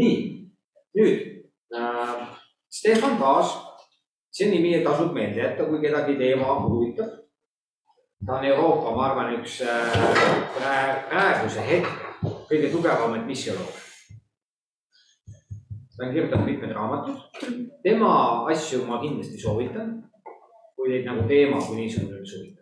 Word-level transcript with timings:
nii, 0.00 0.18
nüüd 0.96 1.16
äh, 1.76 2.28
Stefan 2.70 3.18
Taas, 3.20 3.56
see 4.32 4.50
nimi 4.50 4.78
tasub 4.84 5.12
meelde 5.14 5.42
jätta, 5.42 5.66
kui 5.68 5.80
kedagi 5.82 6.16
teema 6.18 6.60
huvitab. 6.64 7.18
ta 8.26 8.36
on 8.36 8.44
Euroopa, 8.44 8.90
ma 8.96 9.06
arvan, 9.06 9.34
üks 9.40 9.60
äh, 9.64 9.94
praeguse 11.08 11.64
hetke 11.64 12.10
kõige 12.50 12.68
tugevamaid 12.72 13.26
missiolooge. 13.26 13.80
ta 15.96 16.06
on 16.06 16.12
kirjutanud 16.14 16.46
mitmed 16.46 16.72
raamatud, 16.76 17.18
tema 17.82 18.12
asju 18.52 18.84
ma 18.86 19.00
kindlasti 19.02 19.40
soovitan, 19.40 19.92
kui 20.76 20.92
teid 20.92 21.08
nagu 21.08 21.26
teema 21.28 21.60
kui 21.66 21.80
niisugune 21.80 22.20
üldse 22.20 22.40
huvitab. 22.40 22.60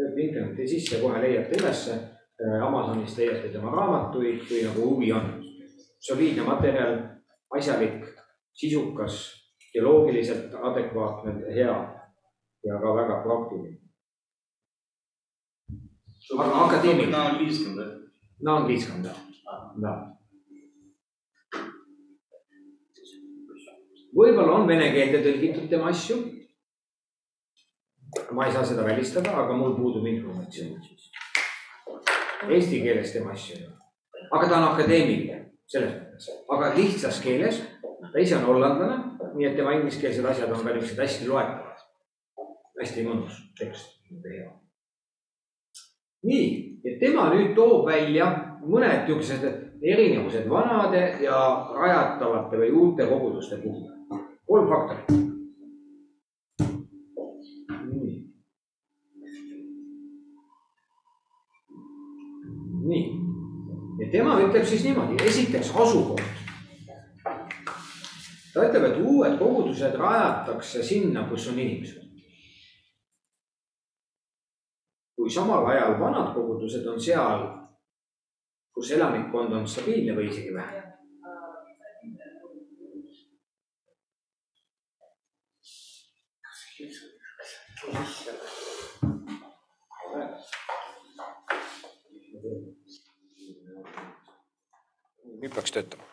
lööge 0.00 0.22
interneti 0.26 0.68
sisse, 0.68 1.00
kohe 1.00 1.20
leiate 1.20 1.58
ülesse. 1.60 1.96
Äh, 2.40 2.62
Amazonist 2.62 3.18
leiate 3.18 3.48
tema 3.52 3.70
raamatuid, 3.70 4.46
kui 4.48 4.62
nagu 4.64 4.86
huvi 4.90 5.12
on. 5.12 5.26
soliidne 6.00 6.42
materjal, 6.42 6.94
asjalik, 7.56 8.06
sisukas, 8.56 9.16
teoloogiliselt 9.72 10.54
adekvaatne, 10.54 11.34
hea 11.54 11.74
ja 12.64 12.78
ka 12.80 12.94
väga 12.96 13.18
praktiline. 13.24 13.76
aga 16.38 16.64
akadeemik? 16.64 17.10
naa 17.10 17.26
on 17.32 17.38
viiskümmend 17.42 17.80
või? 17.82 18.08
naa 18.48 18.56
on 18.62 18.68
viiskümmend 18.68 19.10
jah, 19.10 19.20
ah. 19.52 19.68
jah. 19.84 20.00
võib-olla 24.16 24.56
on 24.62 24.68
vene 24.68 24.88
keelde 24.96 25.20
tõlgitud 25.26 25.68
tema 25.68 25.92
asju. 25.92 26.22
ma 28.32 28.48
ei 28.48 28.56
saa 28.56 28.64
seda 28.64 28.88
välistada, 28.88 29.36
aga 29.44 29.60
mul 29.60 29.76
puudub 29.76 30.06
informatsioon 30.06 30.80
Eesti 32.48 32.80
keeles 32.80 33.12
tema 33.12 33.34
asju 33.36 33.60
aga 34.30 34.48
ta 34.48 34.58
on 34.58 34.68
akadeemiline 34.72 35.38
selles 35.70 35.94
mõttes, 35.94 36.30
aga 36.50 36.72
lihtsas 36.76 37.20
keeles. 37.24 37.62
ta 38.12 38.18
ise 38.18 38.36
on 38.36 38.46
hollandlane, 38.48 38.96
nii 39.36 39.46
et 39.46 39.56
tema 39.56 39.74
ingliskeelsed 39.76 40.24
asjad 40.26 40.50
on 40.50 40.64
ka 40.64 40.74
niisugused 40.74 41.02
hästi 41.02 41.28
loetavad. 41.28 41.84
hästi 42.80 43.06
mõnus 43.06 43.38
tekst, 43.58 44.00
hea. 44.10 44.50
nii, 46.26 46.46
et 46.84 46.98
tema 47.00 47.28
nüüd 47.34 47.54
toob 47.54 47.86
välja 47.86 48.30
mõned 48.64 49.08
niisugused 49.08 49.46
erinevused 49.80 50.48
vanade 50.48 51.04
ja 51.24 51.40
rajatavate 51.74 52.56
või 52.56 52.70
uute 52.70 53.06
koguduste 53.06 53.62
puhul. 53.62 53.90
kolm 54.46 54.68
faktorit 54.68 55.29
tema 64.12 64.36
ütleb 64.40 64.66
siis 64.66 64.84
niimoodi, 64.84 65.18
esiteks 65.26 65.70
asukoht. 65.74 66.22
ta 68.54 68.66
ütleb, 68.66 68.84
et 68.84 69.00
uued 69.04 69.38
kogudused 69.38 69.94
rajatakse 69.98 70.82
sinna, 70.82 71.28
kus 71.30 71.48
on 71.48 71.58
inimesed. 71.58 72.00
kui 75.20 75.30
samal 75.30 75.66
ajal 75.68 75.98
vanad 76.00 76.30
kogudused 76.34 76.86
on 76.88 77.00
seal, 77.00 77.42
kus 78.72 78.90
elanikkond 78.96 79.52
on 79.52 79.66
stabiilne 79.68 80.14
või 80.16 80.30
isegi 80.30 80.54
vähem. 80.54 80.86
Nüüd 95.40 95.54
peaks 95.54 95.72
töötama. 95.72 96.04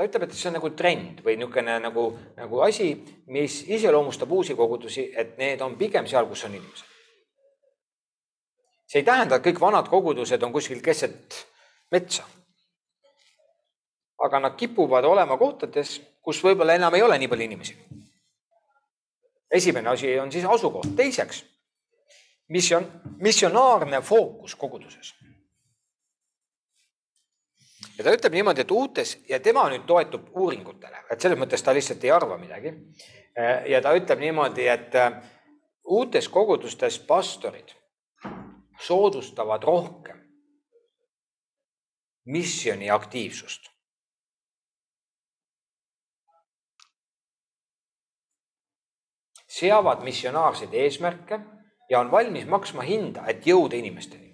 ta 0.00 0.06
ütleb, 0.08 0.22
et 0.24 0.32
see 0.32 0.48
on 0.48 0.54
nagu 0.56 0.68
trend 0.72 1.18
või 1.20 1.34
niisugune 1.36 1.74
nagu, 1.84 2.06
nagu 2.32 2.60
asi, 2.64 2.86
mis 3.28 3.58
iseloomustab 3.68 4.30
uusi 4.32 4.54
kogudusi, 4.56 5.10
et 5.12 5.34
need 5.36 5.60
on 5.60 5.74
pigem 5.76 6.06
seal, 6.08 6.24
kus 6.24 6.46
on 6.48 6.54
inimesed. 6.56 6.86
see 8.88 9.02
ei 9.02 9.04
tähenda, 9.04 9.36
et 9.36 9.44
kõik 9.44 9.60
vanad 9.60 9.90
kogudused 9.92 10.42
on 10.42 10.54
kuskil 10.56 10.80
keset 10.80 11.36
metsa. 11.92 12.24
aga 14.24 14.40
nad 14.40 14.56
kipuvad 14.56 15.04
olema 15.04 15.36
kohtades, 15.36 16.00
kus 16.22 16.40
võib-olla 16.44 16.80
enam 16.80 16.94
ei 16.94 17.02
ole 17.02 17.18
nii 17.18 17.28
palju 17.28 17.44
inimesi. 17.44 17.76
esimene 19.50 19.88
asi 19.88 20.18
on 20.18 20.32
siis 20.32 20.48
asukoht, 20.48 20.96
teiseks 20.96 21.44
mission, 22.50 23.02
missionaarne 23.18 24.00
fookus 24.02 24.54
koguduses. 24.54 25.14
ja 27.98 28.04
ta 28.04 28.12
ütleb 28.16 28.32
niimoodi, 28.32 28.60
et 28.60 28.70
uutes 28.70 29.18
ja 29.28 29.40
tema 29.40 29.66
nüüd 29.68 29.84
toetub 29.86 30.30
uuringutele, 30.36 31.04
et 31.10 31.20
selles 31.20 31.38
mõttes 31.38 31.62
ta 31.62 31.74
lihtsalt 31.76 32.04
ei 32.04 32.10
arva 32.10 32.38
midagi. 32.38 32.72
ja 33.68 33.80
ta 33.82 33.94
ütleb 33.96 34.18
niimoodi, 34.18 34.66
et 34.68 34.94
äh, 34.94 35.20
uutes 35.84 36.28
kogudustes 36.28 36.98
pastorid 36.98 37.74
soodustavad 38.80 39.62
rohkem 39.62 40.20
missiooni 42.24 42.90
aktiivsust. 42.90 43.70
seavad 49.50 50.04
missionaarseid 50.06 50.74
eesmärke 50.74 51.40
ja 51.90 52.00
on 52.00 52.10
valmis 52.10 52.46
maksma 52.46 52.82
hinda, 52.86 53.26
et 53.28 53.46
jõuda 53.46 53.78
inimesteni. 53.78 54.28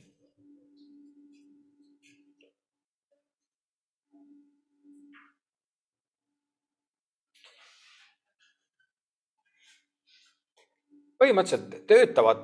põhimõtteliselt 11.16 11.86
töötavad 11.88 12.42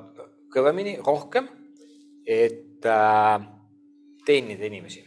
kõvemini, 0.50 0.94
rohkem, 1.04 1.44
et 2.26 2.86
äh, 2.88 3.44
teenida 4.24 4.64
inimesi 4.64 5.04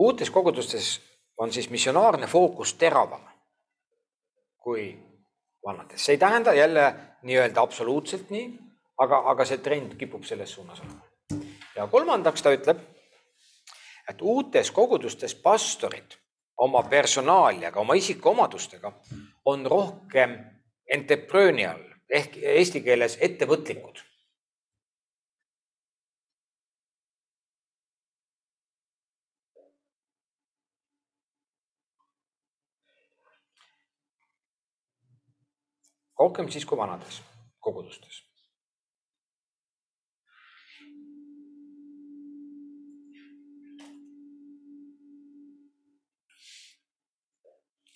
uutes 0.00 0.30
kogudustes 0.32 0.94
on 1.40 1.52
siis 1.52 1.70
missionaarne 1.70 2.26
fookus 2.26 2.74
teravam 2.74 3.20
kui 4.60 4.98
vanades. 5.66 6.04
see 6.04 6.12
ei 6.12 6.18
tähenda 6.18 6.52
jälle 6.52 6.94
nii-öelda 7.22 7.60
absoluutselt 7.60 8.30
nii, 8.30 8.58
aga, 8.98 9.22
aga 9.32 9.44
see 9.44 9.58
trend 9.58 9.96
kipub 9.96 10.24
selles 10.28 10.52
suunas 10.52 10.80
olema. 10.80 11.00
ja 11.76 11.86
kolmandaks 11.86 12.42
ta 12.42 12.52
ütleb, 12.52 12.82
et 14.10 14.20
uutes 14.20 14.70
kogudustes 14.70 15.34
pastorid 15.34 16.18
oma 16.56 16.82
personaaliaga, 16.82 17.80
oma 17.80 17.94
isikuomadustega 17.94 18.92
on 19.44 19.66
rohkem 19.66 20.36
entrepreneurial 20.92 21.88
ehk 22.10 22.36
eesti 22.42 22.84
keeles 22.84 23.16
ettevõtlikud 23.20 24.04
rohkem 36.20 36.50
siis 36.52 36.66
kui 36.66 36.78
vanades 36.78 37.22
kogudustes. 37.60 38.26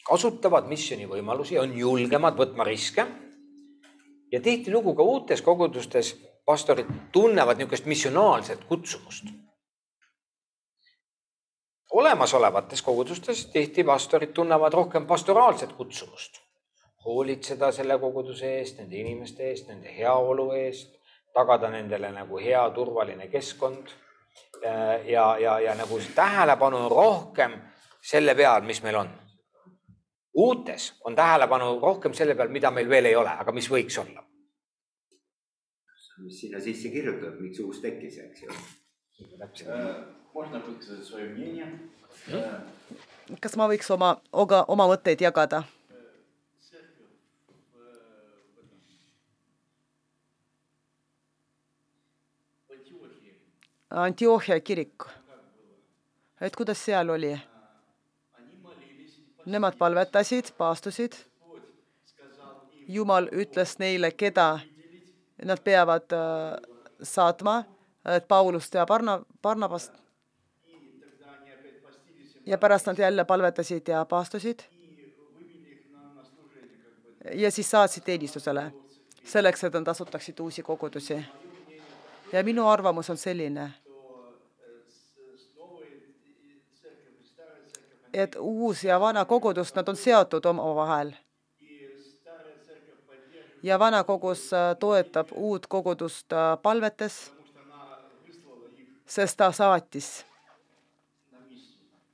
kasutavad 0.04 0.66
missiooni 0.68 1.06
võimalusi, 1.08 1.56
on 1.58 1.70
julgemad 1.78 2.36
võtma 2.36 2.64
riske. 2.68 3.06
ja 4.32 4.40
tihtilugu 4.40 4.94
ka 4.94 5.02
uutes 5.02 5.42
kogudustes 5.42 6.10
pastorid 6.44 6.90
tunnevad 7.12 7.56
niisugust 7.56 7.86
missionaalset 7.86 8.64
kutsumust. 8.64 9.24
olemasolevates 11.92 12.82
kogudustes 12.82 13.46
tihti 13.46 13.84
pastorid 13.84 14.32
tunnevad 14.32 14.72
rohkem 14.72 15.06
pastoraalset 15.06 15.72
kutsumust 15.72 16.43
hoolitseda 17.04 17.72
selle 17.72 17.98
koguduse 17.98 18.56
eest, 18.58 18.78
nende 18.78 18.96
inimeste 18.96 19.50
eest, 19.50 19.68
nende 19.68 19.92
heaolu 19.96 20.50
eest, 20.56 20.96
tagada 21.34 21.70
nendele 21.70 22.10
nagu 22.14 22.40
hea 22.40 22.62
turvaline 22.74 23.28
keskkond. 23.28 23.92
Äh, 24.64 25.10
ja, 25.10 25.36
ja, 25.38 25.58
ja 25.60 25.74
nagu 25.74 25.98
tähelepanu 26.14 26.76
on 26.86 26.90
rohkem 26.90 27.58
selle 28.02 28.34
peal, 28.34 28.62
mis 28.62 28.82
meil 28.82 28.96
on. 28.96 29.10
uutes 30.34 30.94
on 31.04 31.14
tähelepanu 31.16 31.80
rohkem 31.80 32.14
selle 32.14 32.34
peal, 32.34 32.48
mida 32.48 32.70
meil 32.70 32.88
veel 32.88 33.04
ei 33.04 33.16
ole, 33.16 33.30
aga 33.30 33.52
mis 33.52 33.70
võiks 33.70 33.98
olla. 34.00 34.24
mis 36.24 36.40
sinna 36.40 36.60
sisse 36.60 36.88
kirjutatud, 36.88 37.40
miks 37.42 37.60
uus 37.60 37.80
tekkis, 37.82 38.18
eks 38.18 38.42
ju. 38.42 38.50
kas 43.40 43.56
ma 43.56 43.68
võiks 43.68 43.90
oma, 43.90 44.16
oma 44.32 44.86
mõtteid 44.90 45.20
jagada? 45.20 45.62
Antiohia 53.94 54.60
kirik, 54.60 55.04
et 56.40 56.56
kuidas 56.56 56.80
seal 56.84 57.08
oli? 57.14 57.30
Nemad 59.46 59.76
palvetasid, 59.78 60.50
paastusid. 60.58 61.12
Jumal 62.88 63.28
ütles 63.30 63.76
neile, 63.78 64.10
keda 64.10 64.58
nad 65.46 65.62
peavad 65.62 66.10
äh, 66.12 66.56
saatma, 67.02 67.60
et 68.16 68.26
Paulust 68.28 68.74
ja 68.74 68.86
Barna, 68.86 69.20
Barnabast. 69.42 69.92
ja 72.46 72.58
pärast 72.58 72.86
nad 72.86 72.98
jälle 72.98 73.24
palvetasid 73.24 73.88
ja 73.88 74.04
paastusid. 74.04 74.58
ja 77.34 77.50
siis 77.50 77.70
saatsid 77.70 78.02
teenistusele 78.02 78.72
selleks, 79.24 79.64
et 79.64 79.72
nad 79.72 79.86
asutaksid 79.86 80.40
uusi 80.40 80.62
kogudusi. 80.62 81.24
ja 82.32 82.44
minu 82.44 82.68
arvamus 82.68 83.10
on 83.10 83.16
selline 83.16 83.83
et 88.14 88.36
uus 88.38 88.84
ja 88.84 89.00
vana 89.00 89.24
kogudus, 89.24 89.74
nad 89.74 89.88
on 89.88 89.96
seotud 89.96 90.44
omavahel. 90.44 91.12
ja 93.62 93.78
vana 93.78 94.04
kogus 94.04 94.52
äh, 94.52 94.76
toetab 94.78 95.28
uut 95.34 95.66
kogudust 95.66 96.32
äh, 96.32 96.58
palvetes, 96.62 97.32
sest 99.06 99.36
ta 99.36 99.52
saatis 99.52 100.26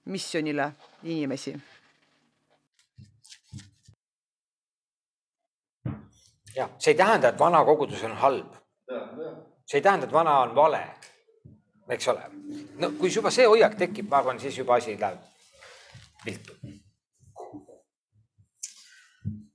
missionile 0.04 0.72
inimesi. 1.02 1.60
jah, 6.56 6.70
see 6.78 6.90
ei 6.90 6.96
tähenda, 6.96 7.28
et 7.28 7.38
vana 7.38 7.64
kogudus 7.64 8.04
on 8.04 8.16
halb. 8.16 8.54
see 9.66 9.78
ei 9.78 9.82
tähenda, 9.82 10.06
et 10.06 10.12
vana 10.12 10.38
on 10.38 10.54
vale, 10.54 10.86
eks 11.88 12.08
ole. 12.08 12.22
no 12.78 12.90
kui 12.90 13.10
juba 13.14 13.30
see 13.30 13.46
hoiak 13.46 13.74
tekib, 13.74 14.08
ma 14.08 14.16
arvan, 14.16 14.40
siis 14.40 14.58
juba 14.58 14.74
asi 14.74 14.96
läheb 15.00 15.30
viltu. 16.26 16.56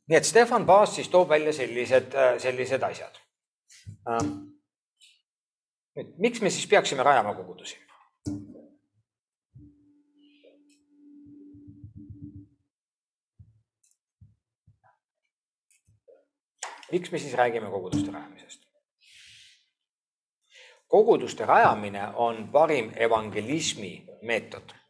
nii 0.08 0.18
et 0.18 0.26
Stefan 0.26 0.66
Paas 0.66 0.96
siis 0.96 1.10
toob 1.10 1.30
välja 1.30 1.54
sellised, 1.54 2.14
sellised 2.38 2.84
asjad. 2.84 3.18
nüüd, 5.96 6.14
miks 6.18 6.42
me 6.42 6.50
siis 6.50 6.68
peaksime 6.68 7.04
rajama 7.04 7.34
kogudusi? 7.34 7.80
miks 16.92 17.12
me 17.12 17.20
siis 17.20 17.34
räägime 17.34 17.70
koguduste 17.70 18.12
rajamisest? 18.12 18.66
koguduste 20.88 21.46
rajamine 21.46 22.08
on 22.16 22.48
parim 22.52 22.92
evangelismi 22.96 24.06
meetod. 24.22 24.85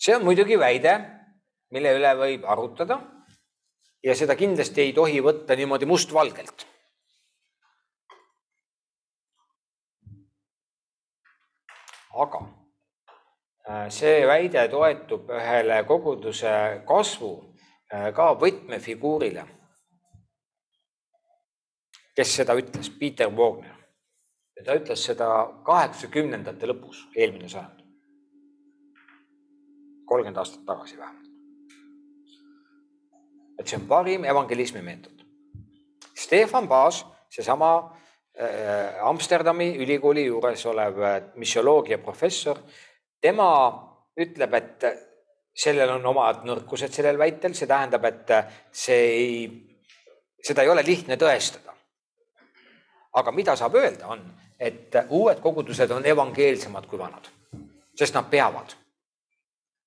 See 0.00 0.16
on 0.16 0.24
muidugi 0.24 0.58
väide, 0.58 0.94
mille 1.70 1.92
üle 1.98 2.14
võib 2.18 2.46
arutada 2.48 3.00
ja 4.04 4.16
seda 4.16 4.36
kindlasti 4.36 4.86
ei 4.86 4.94
tohi 4.96 5.20
võtta 5.24 5.56
niimoodi 5.56 5.88
mustvalgelt. 5.90 6.66
aga 12.20 12.40
äh, 13.70 13.86
see 13.88 14.26
väide 14.26 14.66
toetub 14.68 15.30
ühele 15.30 15.76
koguduse 15.88 16.50
kasvu 16.88 17.30
äh, 17.94 18.10
ka 18.12 18.32
võtmefiguurile 18.40 19.44
kes 22.20 22.36
seda 22.36 22.56
ütles, 22.58 22.90
Peter 23.00 23.30
Wagner. 23.32 23.76
ta 24.64 24.74
ütles 24.76 25.00
seda 25.08 25.26
kaheksakümnendate 25.64 26.68
lõpus, 26.68 27.06
eelmine 27.16 27.48
sajand. 27.48 27.79
Kolmkümmend 30.10 30.40
aastat 30.42 30.66
tagasi 30.66 30.98
vähemalt. 30.98 31.28
et 33.60 33.68
see 33.68 33.76
on 33.76 33.86
parim 33.86 34.24
evangelismi 34.24 34.80
meetod. 34.82 35.24
Stefan 36.16 36.68
Baas, 36.68 37.02
seesama 37.28 37.70
äh, 38.40 39.00
Amsterdami 39.04 39.74
ülikooli 39.84 40.24
juures 40.26 40.66
olev 40.66 41.02
äh, 41.04 41.16
missioloogia 41.36 41.98
professor, 41.98 42.58
tema 43.20 43.50
ütleb, 44.16 44.54
et 44.54 44.86
sellel 45.54 45.92
on 45.96 46.06
omad 46.06 46.46
nõrkused 46.48 46.92
sellel 46.92 47.18
väitel, 47.20 47.52
see 47.54 47.68
tähendab, 47.68 48.04
et 48.08 48.32
see 48.72 49.02
ei, 49.10 49.36
seda 50.40 50.64
ei 50.64 50.72
ole 50.72 50.86
lihtne 50.86 51.20
tõestada 51.20 51.70
aga 53.12 53.32
mida 53.32 53.56
saab 53.56 53.74
öelda, 53.74 54.08
on, 54.14 54.22
et 54.58 54.94
uued 55.08 55.40
kogudused 55.42 55.90
on 55.94 56.06
evangeelsemad 56.06 56.86
kui 56.90 56.98
vanad, 56.98 57.26
sest 57.98 58.14
nad 58.14 58.28
peavad. 58.30 58.76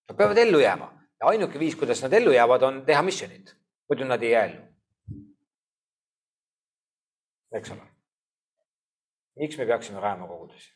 Nad 0.10 0.18
peavad 0.18 0.38
ellu 0.38 0.60
jääma 0.60 0.90
ja 1.20 1.28
ainuke 1.28 1.60
viis, 1.60 1.76
kuidas 1.76 2.02
nad 2.04 2.14
ellu 2.14 2.32
jäävad, 2.32 2.62
on 2.62 2.86
teha 2.86 3.02
missionit, 3.02 3.56
muidu 3.90 4.06
nad 4.06 4.24
ei 4.24 4.32
jää 4.32 4.46
ellu. 4.46 4.62
eks 7.54 7.72
ole. 7.72 7.82
miks 9.40 9.58
me 9.58 9.66
peaksime 9.66 10.00
rajama 10.00 10.28
kogudusi? 10.28 10.72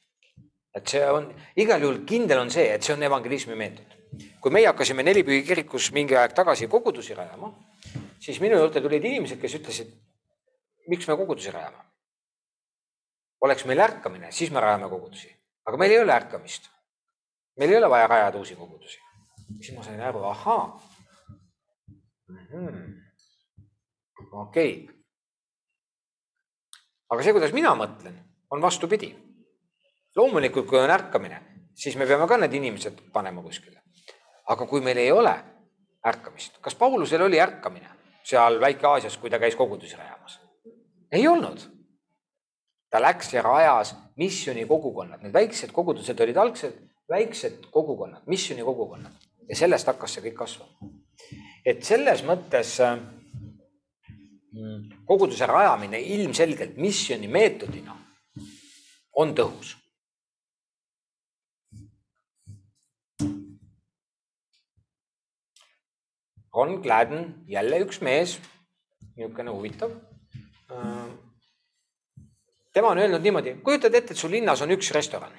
et 0.76 0.88
see 0.88 1.02
on, 1.12 1.32
igal 1.56 1.82
juhul 1.82 2.04
kindel 2.06 2.40
on 2.40 2.52
see, 2.54 2.68
et 2.74 2.84
see 2.84 2.94
on 2.94 3.04
evangelismi 3.04 3.56
meetod. 3.56 3.98
kui 4.42 4.52
meie 4.52 4.68
hakkasime 4.68 5.04
Nelipühi 5.04 5.44
kirikus 5.44 5.92
mingi 5.92 6.16
aeg 6.16 6.34
tagasi 6.38 6.68
kogudusi 6.68 7.18
rajama, 7.18 7.52
siis 8.20 8.40
minu 8.40 8.62
juurde 8.62 8.82
tulid 8.82 9.04
inimesed, 9.04 9.42
kes 9.42 9.58
ütlesid, 9.60 9.92
miks 10.88 11.08
me 11.08 11.18
kogudusi 11.18 11.52
rajame 11.52 11.88
oleks 13.42 13.66
meil 13.66 13.80
ärkamine, 13.80 14.32
siis 14.32 14.52
me 14.52 14.62
rajame 14.62 14.90
kogudusi, 14.90 15.30
aga 15.66 15.78
meil 15.78 15.94
ei 15.94 16.02
ole 16.02 16.14
ärkamist. 16.14 16.70
meil 17.58 17.72
ei 17.72 17.78
ole 17.78 17.90
vaja 17.90 18.08
rajada 18.08 18.38
uusi 18.38 18.56
kogudusi. 18.56 19.00
Siis 19.62 19.78
ma 19.78 19.84
sain 19.84 20.02
aru, 20.02 20.24
ahaa 20.24 20.80
mm 22.28 22.38
-hmm.. 22.38 22.94
okei 24.32 24.84
okay. 24.84 24.96
aga 27.10 27.24
see, 27.24 27.34
kuidas 27.34 27.54
mina 27.54 27.76
mõtlen, 27.76 28.18
on 28.52 28.62
vastupidi. 28.62 29.16
loomulikult, 30.16 30.68
kui 30.68 30.80
on 30.80 30.90
ärkamine, 30.90 31.42
siis 31.76 31.96
me 31.96 32.08
peame 32.08 32.28
ka 32.28 32.38
need 32.38 32.54
inimesed 32.54 33.02
panema 33.14 33.42
kuskile. 33.42 33.82
aga 34.46 34.66
kui 34.66 34.82
meil 34.82 34.98
ei 34.98 35.12
ole 35.12 35.36
ärkamist, 36.08 36.58
kas 36.62 36.76
Paulusel 36.76 37.22
oli 37.22 37.42
ärkamine 37.42 37.90
seal 38.24 38.60
Väike-Aasias, 38.60 39.18
kui 39.18 39.30
ta 39.30 39.40
käis 39.40 39.56
kogudusi 39.56 39.96
rajamas? 39.96 40.40
ei 41.12 41.28
olnud 41.28 41.60
ta 42.90 43.02
läks 43.02 43.34
ja 43.34 43.42
rajas 43.42 43.96
missiooni 44.16 44.66
kogukonnad, 44.66 45.22
need 45.22 45.34
väiksed 45.34 45.72
kogudused 45.72 46.20
olid 46.20 46.38
algselt 46.38 46.76
väiksed 47.10 47.66
kogukonnad, 47.72 48.22
missiooni 48.26 48.64
kogukonnad 48.64 49.27
ja 49.50 49.56
sellest 49.56 49.88
hakkas 49.88 50.18
see 50.18 50.24
kõik 50.28 50.38
kasvama. 50.44 50.90
et 51.66 51.84
selles 51.84 52.24
mõttes 52.24 52.78
mm, 54.54 54.82
koguduse 55.10 55.46
rajamine 55.50 56.00
ilmselgelt 56.02 56.78
missiooni 56.78 57.28
meetodina 57.28 57.98
on 59.18 59.34
tõhus. 59.36 59.76
Ron 66.58 66.82
Gladden, 66.82 67.44
jälle 67.48 67.80
üks 67.86 68.02
mees, 68.02 68.40
niisugune 69.16 69.52
huvitav 69.54 69.92
tema 72.78 72.90
on 72.90 73.00
öelnud 73.02 73.24
niimoodi, 73.26 73.56
kujutad 73.66 73.96
ette, 73.98 74.14
et 74.14 74.20
su 74.22 74.30
linnas 74.30 74.62
on 74.62 74.72
üks 74.76 74.92
restoran. 74.94 75.34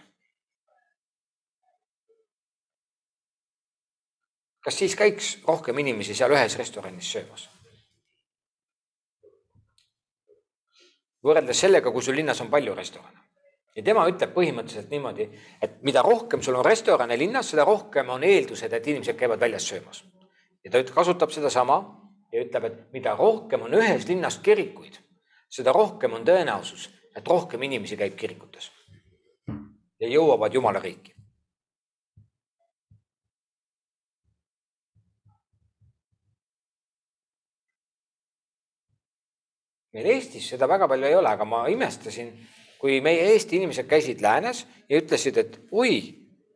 Kas 4.68 4.78
siis 4.78 4.96
käiks 4.96 5.28
rohkem 5.48 5.78
inimesi 5.80 6.12
seal 6.14 6.34
ühes 6.36 6.58
restoranis 6.60 7.08
söömas? 7.14 7.46
võrreldes 11.24 11.60
sellega, 11.64 11.90
kui 11.92 12.04
sul 12.04 12.14
linnas 12.20 12.40
on 12.44 12.50
palju 12.52 12.74
restorane. 12.76 13.24
ja 13.76 13.82
tema 13.86 14.04
ütleb 14.10 14.34
põhimõtteliselt 14.34 14.92
niimoodi, 14.92 15.28
et 15.62 15.80
mida 15.88 16.02
rohkem 16.04 16.44
sul 16.44 16.60
on 16.60 16.64
restorane 16.66 17.16
linnas, 17.16 17.48
seda 17.50 17.64
rohkem 17.64 18.12
on 18.12 18.24
eeldused, 18.28 18.72
et 18.72 18.86
inimesed 18.92 19.16
käivad 19.16 19.40
väljas 19.40 19.68
söömas. 19.72 20.04
ja 20.64 20.70
ta 20.70 20.84
kasutab 21.00 21.32
sedasama 21.32 21.80
ja 22.32 22.44
ütleb, 22.44 22.64
et 22.64 22.78
mida 22.92 23.16
rohkem 23.16 23.64
on 23.64 23.80
ühes 23.80 24.04
linnas 24.08 24.38
kirikuid, 24.38 25.00
seda 25.48 25.72
rohkem 25.72 26.12
on 26.12 26.28
tõenäosus, 26.28 26.90
et 27.16 27.28
rohkem 27.28 27.62
inimesi 27.62 27.96
käib 27.96 28.20
kirikutes 28.20 28.70
ja 30.00 30.08
jõuavad 30.12 30.54
Jumala 30.54 30.78
riiki. 30.78 31.17
Meil 39.98 40.14
Eestis 40.14 40.46
seda 40.52 40.68
väga 40.70 40.86
palju 40.88 41.08
ei 41.08 41.16
ole, 41.18 41.32
aga 41.34 41.44
ma 41.44 41.64
imestasin, 41.70 42.30
kui 42.78 43.00
meie 43.02 43.32
Eesti 43.32 43.58
inimesed 43.58 43.88
käisid 43.90 44.22
läänes 44.22 44.62
ja 44.88 45.00
ütlesid, 45.00 45.38
et 45.42 45.58
oi, 45.74 45.98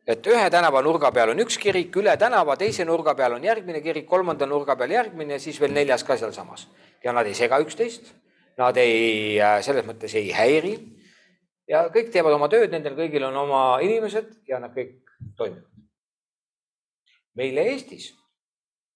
et 0.07 0.27
ühe 0.31 0.43
tänava 0.51 0.79
nurga 0.85 1.11
peal 1.11 1.33
on 1.33 1.43
üks 1.43 1.57
kirik, 1.59 1.91
üle 1.99 2.15
tänava 2.19 2.55
teise 2.59 2.85
nurga 2.87 3.15
peal 3.19 3.35
on 3.35 3.43
järgmine 3.43 3.81
kirik, 3.83 4.07
kolmanda 4.07 4.47
nurga 4.47 4.77
peal 4.79 4.95
järgmine 4.95 5.35
ja 5.35 5.43
siis 5.43 5.59
veel 5.59 5.75
neljas 5.75 6.05
ka 6.07 6.17
sealsamas. 6.17 6.69
ja 7.03 7.11
nad 7.11 7.27
ei 7.27 7.35
sega 7.35 7.59
üksteist, 7.59 8.13
nad 8.57 8.77
ei, 8.79 9.35
selles 9.61 9.83
mõttes 9.85 10.15
ei 10.15 10.31
häiri. 10.31 10.77
ja 11.67 11.89
kõik 11.91 12.11
teevad 12.11 12.37
oma 12.37 12.47
tööd, 12.47 12.71
nendel 12.71 12.95
kõigil 12.95 13.27
on 13.27 13.35
oma 13.43 13.79
inimesed 13.83 14.31
ja 14.47 14.59
nad 14.59 14.71
kõik 14.71 15.03
toimivad. 15.35 15.67
meil 17.35 17.57
Eestis 17.57 18.13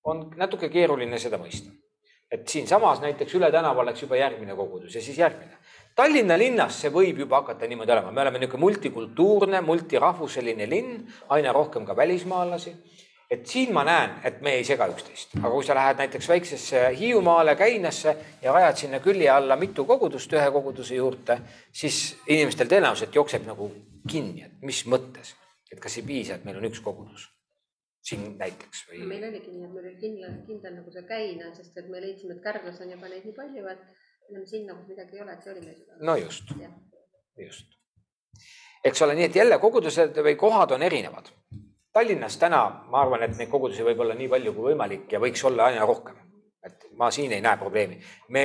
on 0.03 0.29
natuke 0.37 0.69
keeruline 0.69 1.19
seda 1.19 1.35
mõista. 1.35 1.67
Et 2.31 2.47
siinsamas 2.47 3.01
näiteks 3.01 3.35
üle 3.39 3.51
tänava 3.51 3.81
oleks 3.81 4.01
juba 4.03 4.19
järgmine 4.19 4.55
kogudus 4.55 4.95
ja 4.95 5.01
siis 5.01 5.17
järgmine. 5.17 5.57
Tallinna 5.95 6.37
linnas 6.37 6.81
see 6.81 6.91
võib 6.93 7.23
juba 7.23 7.39
hakata 7.41 7.67
niimoodi 7.67 7.93
olema, 7.95 8.11
me 8.13 8.21
oleme 8.21 8.41
niisugune 8.41 8.65
multikultuurne, 8.65 9.61
multirahvuseline 9.65 10.67
linn, 10.69 10.99
aina 11.33 11.53
rohkem 11.53 11.85
ka 11.85 11.95
välismaalasi. 11.95 12.75
et 13.31 13.47
siin 13.47 13.73
ma 13.73 13.83
näen, 13.83 14.11
et 14.23 14.37
me 14.41 14.53
ei 14.55 14.63
sega 14.63 14.85
üksteist, 14.87 15.33
aga 15.41 15.49
kui 15.51 15.65
sa 15.67 15.75
lähed 15.75 15.97
näiteks 15.99 16.29
väiksesse 16.29 16.83
Hiiumaale, 16.95 17.57
Käinasse 17.59 18.15
ja 18.41 18.53
rajad 18.55 18.77
sinna 18.77 18.99
külje 19.03 19.29
alla 19.29 19.55
mitu 19.59 19.85
kogudust 19.85 20.33
ühe 20.33 20.47
koguduse 20.51 20.95
juurde, 20.95 21.41
siis 21.71 22.15
inimestel 22.27 22.71
tõenäoliselt 22.71 23.15
jookseb 23.19 23.43
nagu 23.49 23.71
kinni, 24.07 24.45
et 24.45 24.61
mis 24.61 24.85
mõttes, 24.87 25.35
et 25.71 25.79
kas 25.79 25.97
ei 25.97 26.07
piisa, 26.07 26.35
et 26.35 26.45
meil 26.45 26.61
on 26.61 26.69
üks 26.71 26.79
kogudus 26.79 27.27
siin 28.09 28.27
näiteks 28.39 28.83
või? 28.89 29.03
meil 29.09 29.25
oligi 29.29 29.51
nii, 29.51 29.63
et 29.67 29.73
meil 29.73 29.85
oli 29.85 29.95
kindel, 30.01 30.35
kindel 30.47 30.75
nagu 30.79 30.93
see 30.93 31.05
käina, 31.09 31.49
sest 31.55 31.77
et 31.81 31.89
me 31.91 32.01
leidsime, 32.03 32.37
et 32.37 32.43
Kärdlas 32.43 32.79
on 32.83 32.91
juba 32.93 33.09
neid 33.11 33.25
nii 33.27 33.35
palju, 33.37 33.65
et 33.71 33.81
lähme 34.31 34.45
sinna, 34.47 34.75
kus 34.75 34.91
midagi 34.91 35.17
ei 35.17 35.23
ole, 35.23 35.33
et 35.33 35.43
see 35.43 35.53
oli 35.53 35.65
meil 35.65 36.05
no 36.09 36.15
just, 36.19 36.53
just. 37.37 37.77
eks 38.83 39.01
ole, 39.05 39.15
nii 39.19 39.29
et 39.29 39.39
jälle 39.41 39.59
kogudused 39.63 40.21
või 40.23 40.35
kohad 40.39 40.75
on 40.75 40.85
erinevad. 40.87 41.31
Tallinnas 41.97 42.37
täna 42.37 42.61
ma 42.91 43.01
arvan, 43.01 43.23
et 43.25 43.37
neid 43.39 43.49
kogudusi 43.49 43.85
võib 43.85 44.03
olla 44.05 44.15
nii 44.17 44.29
palju 44.29 44.53
kui 44.53 44.71
võimalik 44.71 45.15
ja 45.15 45.21
võiks 45.23 45.43
olla 45.49 45.71
aina 45.71 45.85
rohkem. 45.85 46.19
et 46.67 46.89
ma 46.99 47.07
siin 47.11 47.31
ei 47.31 47.41
näe 47.41 47.57
probleemi. 47.57 47.97
me, 48.29 48.43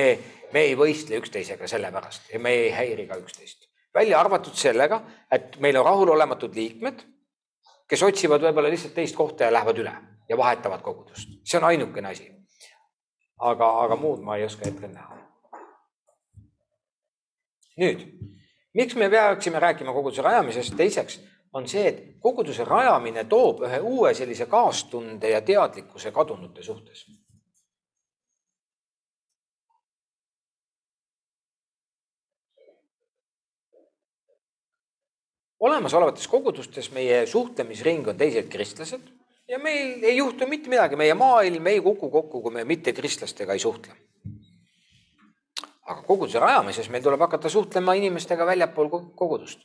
me 0.53 0.61
ei 0.69 0.75
võistle 0.79 1.19
üksteisega 1.19 1.67
sellepärast 1.67 2.31
ja 2.33 2.39
me 2.39 2.53
ei 2.55 2.71
häiri 2.71 3.07
ka 3.07 3.17
üksteist. 3.19 3.67
välja 3.93 4.19
arvatud 4.19 4.55
sellega, 4.55 5.01
et 5.31 5.59
meil 5.59 5.77
on 5.77 5.85
rahulolematud 5.85 6.55
liikmed 6.55 7.03
kes 7.87 8.03
otsivad 8.03 8.41
võib-olla 8.41 8.71
lihtsalt 8.71 8.93
teist 8.95 9.15
kohta 9.15 9.47
ja 9.47 9.53
lähevad 9.53 9.79
üle 9.83 9.93
ja 10.29 10.37
vahetavad 10.37 10.81
kogudust. 10.81 11.29
see 11.43 11.57
on 11.57 11.63
ainukene 11.63 12.09
asi. 12.09 12.31
aga, 13.39 13.69
aga 13.83 13.95
muud 13.95 14.21
ma 14.23 14.37
ei 14.37 14.45
oska 14.45 14.65
hetkel 14.65 14.91
näha. 14.93 15.17
nüüd, 17.77 18.05
miks 18.73 18.95
me 18.95 19.09
peaksime 19.09 19.59
rääkima 19.59 19.93
koguduse 19.93 20.21
rajamisest, 20.21 20.77
teiseks 20.77 21.19
on 21.53 21.67
see, 21.67 21.87
et 21.87 22.03
koguduse 22.19 22.65
rajamine 22.65 23.25
toob 23.29 23.65
ühe 23.67 23.79
uue 23.79 24.13
sellise 24.13 24.45
kaastunde 24.45 25.29
ja 25.29 25.41
teadlikkuse 25.41 26.11
kadunute 26.11 26.63
suhtes 26.63 27.05
olemasolevates 35.63 36.27
kogudustes 36.27 36.91
meie 36.91 37.25
suhtlemisring 37.27 38.07
on 38.07 38.17
teised 38.19 38.49
kristlased 38.51 39.03
ja 39.47 39.59
meil 39.59 40.03
ei 40.03 40.17
juhtu 40.17 40.47
mitte 40.47 40.71
midagi, 40.71 40.99
meie 40.99 41.13
maailm 41.13 41.67
ei 41.71 41.81
kuku 41.81 42.09
kokku, 42.09 42.41
kui 42.41 42.51
me 42.51 42.63
mittekristlastega 42.63 43.53
ei 43.53 43.59
suhtle. 43.59 43.93
aga 45.83 46.01
koguduse 46.07 46.39
rajamises 46.39 46.89
meil 46.89 47.03
tuleb 47.03 47.19
hakata 47.19 47.49
suhtlema 47.49 47.93
inimestega 47.93 48.45
väljapool 48.45 48.89
kogudust. 49.15 49.59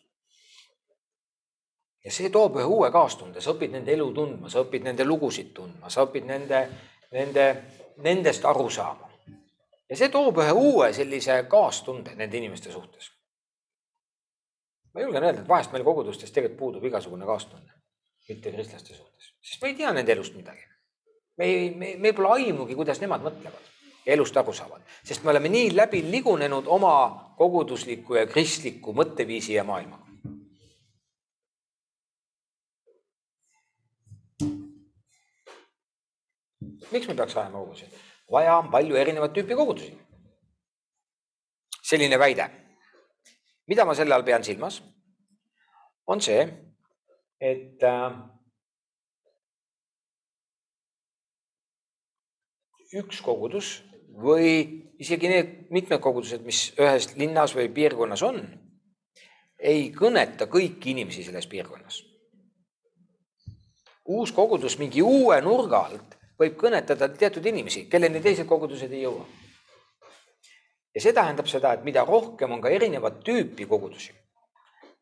ja 2.05 2.13
see 2.13 2.31
toob 2.31 2.57
ühe 2.63 2.65
uue 2.65 2.91
kaastunde, 2.95 3.41
sa 3.41 3.55
õpid 3.55 3.75
nende 3.75 3.93
elu 3.93 4.13
tundma, 4.15 4.49
sa 4.49 4.63
õpid 4.63 4.87
nende 4.87 5.05
lugusid 5.05 5.53
tundma, 5.55 5.91
sa 5.91 6.07
õpid 6.07 6.27
nende, 6.27 6.65
nende, 7.13 7.51
nendest 8.07 8.45
aru 8.45 8.71
saama. 8.71 9.11
ja 9.91 9.97
see 9.97 10.15
toob 10.15 10.43
ühe 10.47 10.53
uue 10.53 10.93
sellise 10.93 11.43
kaastunde 11.51 12.15
nende 12.15 12.39
inimeste 12.39 12.73
suhtes 12.73 13.18
ma 14.95 15.05
julgen 15.05 15.25
öelda, 15.25 15.43
et 15.43 15.49
vahest 15.49 15.73
meil 15.73 15.85
kogudustes 15.85 16.33
tegelikult 16.33 16.59
puudub 16.59 16.85
igasugune 16.89 17.27
kaastunne 17.29 17.73
mittekristlaste 18.29 18.95
suhtes, 18.95 19.33
sest 19.41 19.63
me 19.63 19.73
ei 19.73 19.77
tea 19.79 19.93
nende 19.97 20.13
elust 20.13 20.35
midagi. 20.37 20.65
me 21.39 21.45
ei, 21.45 21.71
me, 21.75 21.95
meil 21.97 22.15
pole 22.15 22.33
aimugi, 22.37 22.77
kuidas 22.77 23.01
nemad 23.01 23.25
mõtlevad 23.25 23.71
ja 24.07 24.17
elust 24.17 24.37
aru 24.37 24.53
saavad, 24.57 24.83
sest 25.05 25.25
me 25.25 25.33
oleme 25.33 25.49
nii 25.53 25.71
läbi 25.77 26.03
ligunenud 26.11 26.67
oma 26.67 26.93
kogudusliku 27.39 28.19
ja 28.21 28.27
kristliku 28.27 28.93
mõtteviisi 28.97 29.57
ja 29.57 29.65
maailmaga. 29.65 30.05
miks 36.89 37.09
me 37.09 37.15
peaks 37.15 37.37
ajama 37.37 37.59
kogudusi? 37.59 37.87
vaja 38.33 38.57
on 38.59 38.71
palju 38.71 38.97
erinevat 38.97 39.33
tüüpi 39.37 39.57
kogudusi. 39.57 39.93
selline 41.83 42.19
väide 42.19 42.51
mida 43.69 43.85
ma 43.85 43.95
selle 43.95 44.17
all 44.17 44.25
pean 44.25 44.45
silmas, 44.45 44.81
on 46.09 46.23
see, 46.25 46.41
et 47.41 47.85
äh, 47.85 48.17
üks 52.99 53.21
kogudus 53.25 53.79
või 54.19 54.51
isegi 54.99 55.31
need 55.31 55.51
mitmed 55.75 56.01
kogudused, 56.03 56.43
mis 56.47 56.71
ühes 56.81 57.13
linnas 57.21 57.55
või 57.55 57.69
piirkonnas 57.75 58.25
on, 58.27 58.41
ei 59.59 59.91
kõneta 59.95 60.49
kõiki 60.51 60.95
inimesi 60.95 61.27
selles 61.27 61.47
piirkonnas. 61.51 62.05
uus 64.09 64.33
kogudus 64.33 64.79
mingi 64.81 65.03
uue 65.05 65.37
nurga 65.45 65.83
alt 65.85 66.15
võib 66.41 66.55
kõnetada 66.57 67.11
teatud 67.13 67.45
inimesi, 67.47 67.85
kelleni 67.93 68.23
teised 68.25 68.47
kogudused 68.49 68.93
ei 68.93 69.03
jõua 69.03 69.27
ja 70.95 71.03
see 71.03 71.13
tähendab 71.13 71.47
seda, 71.51 71.73
et 71.73 71.85
mida 71.85 72.05
rohkem 72.05 72.53
on 72.53 72.63
ka 72.63 72.73
erinevat 72.73 73.21
tüüpi 73.27 73.67
kogudusi, 73.69 74.15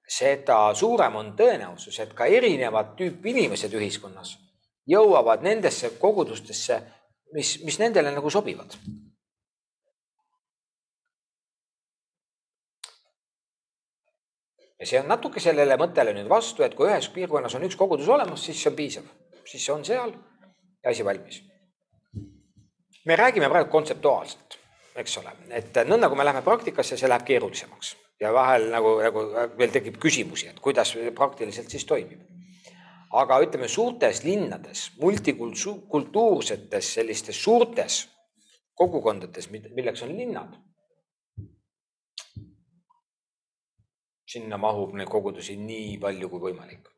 seda 0.08 0.74
suurem 0.74 1.16
on 1.16 1.32
tõenäosus, 1.38 2.00
et 2.02 2.12
ka 2.14 2.26
erinevat 2.26 2.94
tüüpi 2.98 3.32
inimesed 3.34 3.74
ühiskonnas 3.74 4.36
jõuavad 4.86 5.42
nendesse 5.42 5.90
kogudustesse, 6.00 6.78
mis, 7.34 7.56
mis 7.66 7.78
nendele 7.82 8.14
nagu 8.14 8.30
sobivad. 8.30 8.78
ja 14.76 14.84
see 14.84 14.98
on 15.00 15.06
natuke 15.08 15.40
sellele 15.40 15.78
mõttele 15.80 16.12
nüüd 16.12 16.28
vastu, 16.28 16.60
et 16.62 16.74
kui 16.76 16.90
ühes 16.90 17.06
piirkonnas 17.14 17.54
on 17.56 17.64
üks 17.64 17.78
kogudus 17.80 18.10
olemas, 18.12 18.42
siis 18.44 18.58
see 18.60 18.68
on 18.68 18.76
piisav, 18.76 19.06
siis 19.48 19.64
see 19.64 19.72
on 19.72 19.84
seal 19.88 20.12
ja 20.12 20.92
asi 20.92 21.04
valmis. 21.04 21.40
me 23.06 23.16
räägime 23.16 23.48
praegu 23.48 23.70
kontseptuaalselt 23.70 24.58
eks 24.96 25.18
ole, 25.20 25.32
et 25.56 25.78
nõnda, 25.88 26.08
kui 26.08 26.18
me 26.18 26.24
läheme 26.24 26.42
praktikasse, 26.44 26.96
see 26.96 27.08
läheb 27.08 27.24
keerulisemaks 27.28 27.94
ja 28.20 28.32
vahel 28.32 28.70
nagu, 28.72 28.96
nagu 29.04 29.24
veel 29.58 29.72
tekib 29.74 29.98
küsimusi, 30.00 30.48
et 30.50 30.60
kuidas 30.64 30.94
praktiliselt 31.14 31.70
siis 31.70 31.84
toimib. 31.84 32.20
aga 33.16 33.38
ütleme 33.40 33.68
suurtes 33.68 34.24
linnades, 34.24 34.90
multikultuursetes 35.00 36.94
sellistes 36.94 37.38
suurtes 37.44 38.08
kogukondades, 38.74 39.50
milleks 39.50 40.02
on 40.02 40.16
linnad. 40.16 40.56
sinna 44.26 44.56
mahub 44.58 44.92
neid 44.94 45.08
kogudusi 45.08 45.54
nii 45.56 45.98
palju 46.02 46.28
kui 46.28 46.40
võimalik 46.50 46.95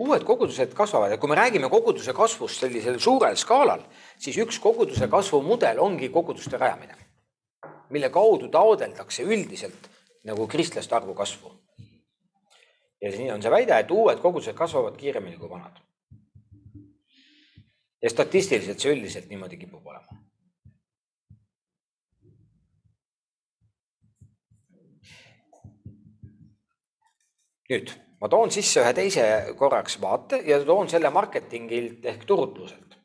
uued 0.00 0.24
kogudused 0.24 0.72
kasvavad 0.76 1.12
ja 1.12 1.18
kui 1.20 1.28
me 1.28 1.36
räägime 1.36 1.68
koguduse 1.68 2.12
kasvust 2.16 2.62
sellisel 2.62 2.98
suurel 3.02 3.36
skaalal, 3.36 3.82
siis 4.18 4.38
üks 4.40 4.60
koguduse 4.62 5.08
kasvu 5.12 5.42
mudel 5.44 5.80
ongi 5.82 6.08
koguduste 6.08 6.56
rajamine, 6.60 6.96
mille 7.92 8.08
kaudu 8.12 8.48
taodeldakse 8.48 9.26
üldiselt 9.28 9.90
nagu 10.24 10.46
kristlaste 10.48 10.96
arvu 10.96 11.14
kasvu. 11.14 11.52
ja 13.00 13.12
siin 13.12 13.32
on 13.32 13.42
see 13.42 13.50
väide, 13.50 13.76
et 13.78 13.90
uued 13.90 14.18
kogudused 14.20 14.56
kasvavad 14.56 14.96
kiiremini 14.96 15.36
kui 15.36 15.50
vanad. 15.50 15.76
ja 18.02 18.10
statistiliselt 18.10 18.80
see 18.80 18.96
üldiselt 18.96 19.28
niimoodi 19.28 19.56
kipub 19.56 19.86
olema. 19.86 20.16
nüüd 27.70 27.92
ma 28.20 28.28
toon 28.28 28.50
sisse 28.52 28.82
ühe 28.82 28.92
teise 28.94 29.24
korraks 29.58 29.96
vaate 30.00 30.42
ja 30.46 30.60
toon 30.64 30.88
selle 30.88 31.10
marketingilt 31.10 32.04
ehk 32.04 32.24
turutluselt. 32.28 32.96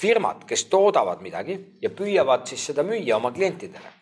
firmad, 0.00 0.44
kes 0.46 0.64
toodavad 0.64 1.20
midagi 1.20 1.58
ja 1.82 1.90
püüavad 1.90 2.46
siis 2.46 2.66
seda 2.66 2.82
müüa 2.82 3.16
oma 3.16 3.30
klientidele. 3.32 3.92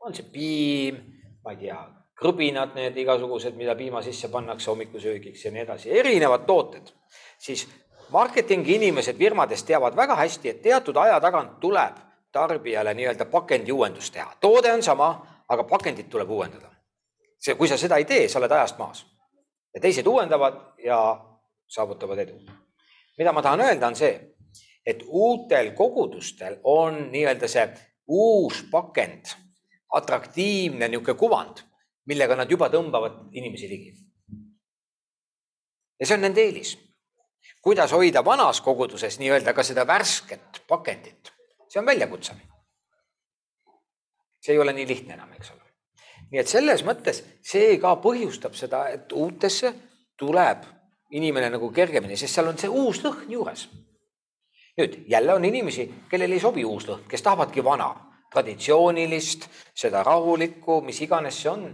on 0.00 0.14
see 0.14 0.26
piim, 0.32 0.96
ma 1.44 1.52
ei 1.52 1.56
tea, 1.56 1.78
krõbinad, 2.20 2.74
need 2.74 2.96
igasugused, 2.96 3.56
mida 3.56 3.74
piima 3.74 4.02
sisse 4.02 4.28
pannakse 4.28 4.70
hommikusöögiks 4.70 5.44
ja 5.44 5.50
nii 5.50 5.62
edasi, 5.62 5.90
erinevad 5.90 6.44
tooted, 6.46 6.90
siis 7.38 7.66
marketingi 8.12 8.74
inimesed 8.74 9.16
firmades 9.16 9.64
teavad 9.64 9.96
väga 9.96 10.16
hästi, 10.20 10.48
et 10.48 10.62
teatud 10.62 10.96
aja 10.96 11.20
tagant 11.20 11.56
tuleb 11.60 11.96
tarbijale 12.32 12.94
nii-öelda 12.94 13.24
pakendi 13.30 13.72
uuendus 13.72 14.10
teha. 14.10 14.32
toode 14.40 14.72
on 14.72 14.82
sama, 14.82 15.10
aga 15.48 15.64
pakendit 15.64 16.10
tuleb 16.10 16.30
uuendada. 16.30 16.73
See, 17.44 17.54
kui 17.54 17.68
sa 17.68 17.78
seda 17.80 17.98
ei 18.00 18.06
tee, 18.08 18.28
sa 18.28 18.40
oled 18.40 18.52
ajast 18.52 18.78
maas. 18.78 19.06
ja 19.74 19.80
teised 19.80 20.06
uuendavad 20.06 20.78
ja 20.84 20.98
saavutavad 21.68 22.18
edu. 22.18 22.38
mida 23.18 23.32
ma 23.32 23.42
tahan 23.42 23.60
öelda, 23.60 23.86
on 23.86 23.96
see, 23.96 24.14
et 24.86 25.02
uutel 25.06 25.72
kogudustel 25.74 26.56
on 26.64 27.10
nii-öelda 27.12 27.48
see 27.48 27.66
uus 28.08 28.64
pakend, 28.70 29.34
atraktiivne 29.94 30.88
niisugune 30.88 31.18
kuvand, 31.18 31.62
millega 32.06 32.36
nad 32.36 32.50
juba 32.50 32.68
tõmbavad 32.68 33.28
inimesi 33.32 33.68
ligi. 33.68 33.92
ja 36.00 36.06
see 36.06 36.16
on 36.16 36.26
nende 36.28 36.40
eelis. 36.40 36.78
kuidas 37.62 37.92
hoida 37.92 38.24
vanas 38.24 38.60
koguduses 38.60 39.18
nii-öelda 39.18 39.52
ka 39.52 39.62
seda 39.62 39.86
värsket 39.86 40.64
pakendit, 40.68 41.32
see 41.68 41.80
on 41.80 41.86
väljakutse. 41.86 42.36
see 44.40 44.52
ei 44.52 44.58
ole 44.58 44.72
nii 44.72 44.88
lihtne 44.88 45.14
enam, 45.14 45.32
eks 45.32 45.50
ole. 45.50 45.63
Nii 46.30 46.40
et 46.40 46.50
selles 46.50 46.84
mõttes 46.84 47.22
see 47.42 47.78
ka 47.82 47.96
põhjustab 48.02 48.54
seda, 48.58 48.86
et 48.90 49.12
uutesse 49.12 49.72
tuleb 50.18 50.64
inimene 51.14 51.50
nagu 51.50 51.70
kergemini, 51.70 52.16
sest 52.16 52.34
seal 52.34 52.50
on 52.50 52.58
see 52.58 52.70
uus 52.70 53.02
lõhn 53.04 53.30
juures 53.30 53.68
nüüd 54.76 55.04
jälle 55.08 55.34
on 55.34 55.44
inimesi, 55.44 55.94
kellel 56.10 56.32
ei 56.32 56.40
sobi 56.40 56.64
uus 56.64 56.88
lõhn, 56.88 57.06
kes 57.08 57.22
tahavadki 57.22 57.64
vana, 57.64 57.92
traditsioonilist, 58.32 59.46
seda 59.74 60.02
rahulikku, 60.02 60.80
mis 60.82 61.00
iganes 61.06 61.38
see 61.42 61.50
on, 61.50 61.68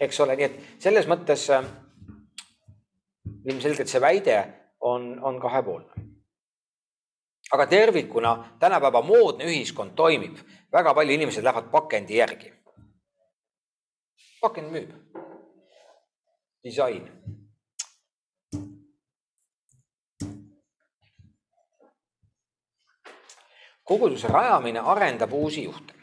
eks 0.00 0.20
ole, 0.20 0.36
nii 0.36 0.48
et 0.48 0.58
selles 0.82 1.08
mõttes 1.08 1.46
äh, 1.54 1.64
ilmselgelt 3.48 3.88
see 3.88 4.00
väide 4.00 4.38
on, 4.80 5.14
on 5.22 5.40
kahepoolne. 5.40 6.08
aga 7.52 7.66
tervikuna 7.66 8.30
tänapäeva 8.60 9.02
moodne 9.02 9.44
ühiskond 9.44 9.92
toimib, 9.96 10.38
väga 10.72 10.94
palju 10.94 11.12
inimesed 11.12 11.44
lähevad 11.44 11.66
pakendi 11.70 12.16
järgi. 12.16 12.52
Pakend 14.42 14.70
müüb. 14.74 14.90
disain 16.64 17.06
koguduse 23.84 24.28
rajamine 24.28 24.80
arendab 24.80 25.32
uusi 25.32 25.64
juhte. 25.64 25.94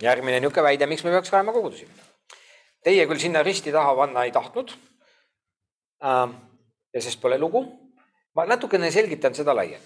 järgmine 0.00 0.40
niisugune 0.40 0.62
väide, 0.68 0.86
miks 0.86 1.04
me 1.04 1.10
peaks 1.14 1.32
rajama 1.32 1.52
kogudusi. 1.52 1.86
Teie 2.84 3.06
küll 3.06 3.20
sinna 3.22 3.42
risti 3.42 3.72
taha 3.72 3.94
panna 3.96 4.24
ei 4.24 4.32
tahtnud. 4.32 4.72
ja 6.94 7.00
sest 7.00 7.20
pole 7.20 7.38
lugu. 7.38 7.64
ma 8.34 8.46
natukene 8.46 8.90
selgitan 8.90 9.34
seda 9.34 9.54
laia, 9.56 9.78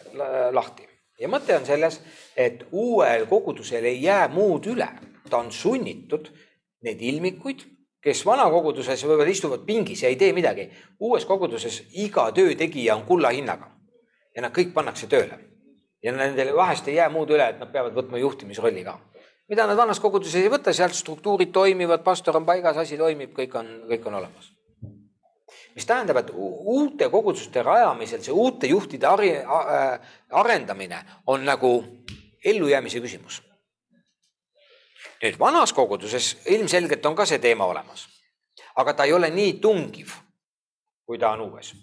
lahti 0.53 0.89
ja 1.21 1.29
mõte 1.29 1.57
on 1.57 1.65
selles, 1.67 2.01
et 2.37 2.67
uuel 2.73 3.27
kogudusel 3.27 3.85
ei 3.85 4.03
jää 4.03 4.29
muud 4.29 4.67
üle, 4.71 4.89
ta 5.31 5.39
on 5.39 5.53
sunnitud 5.53 6.29
neid 6.87 7.01
ilmikuid, 7.03 7.65
kes 8.07 8.23
vana 8.27 8.47
koguduses 8.53 9.03
võivad 9.09 9.29
istuvad 9.33 9.65
pingis 9.67 10.05
ja 10.05 10.11
ei 10.13 10.17
tee 10.17 10.33
midagi. 10.33 10.69
uues 11.01 11.25
koguduses 11.27 11.83
iga 12.05 12.31
töö 12.33 12.55
tegija 12.55 12.95
on 12.95 13.03
kulla 13.09 13.33
hinnaga 13.35 13.73
ja 14.37 14.43
nad 14.45 14.55
kõik 14.55 14.73
pannakse 14.75 15.09
tööle 15.11 15.39
ja 16.03 16.13
nendel 16.15 16.53
vahest 16.57 16.89
ei 16.89 17.01
jää 17.01 17.09
muud 17.11 17.31
üle, 17.35 17.49
et 17.51 17.59
nad 17.59 17.73
peavad 17.73 17.95
võtma 17.97 18.21
juhtimisrolli 18.23 18.85
ka. 18.87 18.99
mida 19.49 19.67
nad 19.67 19.77
vanas 19.79 20.01
koguduses 20.03 20.43
ei 20.43 20.51
võta, 20.51 20.73
sealt 20.75 20.95
struktuurid 20.95 21.53
toimivad, 21.55 22.03
pastor 22.03 22.37
on 22.37 22.47
paigas, 22.47 22.77
asi 22.77 22.99
toimib, 22.99 23.33
kõik 23.35 23.55
on, 23.59 23.73
kõik 23.91 24.07
on 24.07 24.15
olemas. 24.21 24.53
mis 25.75 25.87
tähendab, 25.87 26.23
et 26.23 26.31
uute 26.35 27.09
koguduste 27.11 27.63
rajamisel 27.63 28.23
see 28.23 28.33
uute 28.33 28.67
juhtide 28.67 29.07
äh, 29.07 30.01
arendamine 30.31 31.03
on 31.27 31.45
nagu 31.45 31.73
ellujäämise 32.45 33.01
küsimus. 33.01 33.43
Nüüd 35.23 35.39
vanas 35.39 35.73
koguduses 35.73 36.37
ilmselgelt 36.53 37.07
on 37.07 37.17
ka 37.17 37.27
see 37.27 37.39
teema 37.39 37.67
olemas, 37.67 38.07
aga 38.77 38.95
ta 38.95 39.05
ei 39.05 39.13
ole 39.13 39.31
nii 39.31 39.59
tungiv, 39.61 40.15
kui 41.07 41.19
ta 41.19 41.33
on 41.37 41.49
uues 41.49 41.75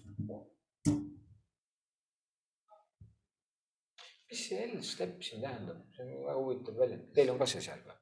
mis 4.33 4.47
see 4.49 4.65
L-step 4.65 5.21
siin 5.21 5.43
tähendab, 5.45 5.81
see 5.93 6.05
on 6.05 6.13
väga 6.25 6.39
huvitav 6.39 6.77
väljend, 6.81 7.09
teil 7.13 7.31
on 7.33 7.39
ka 7.41 7.47
see 7.49 7.61
seal 7.61 7.81
või? 7.85 7.97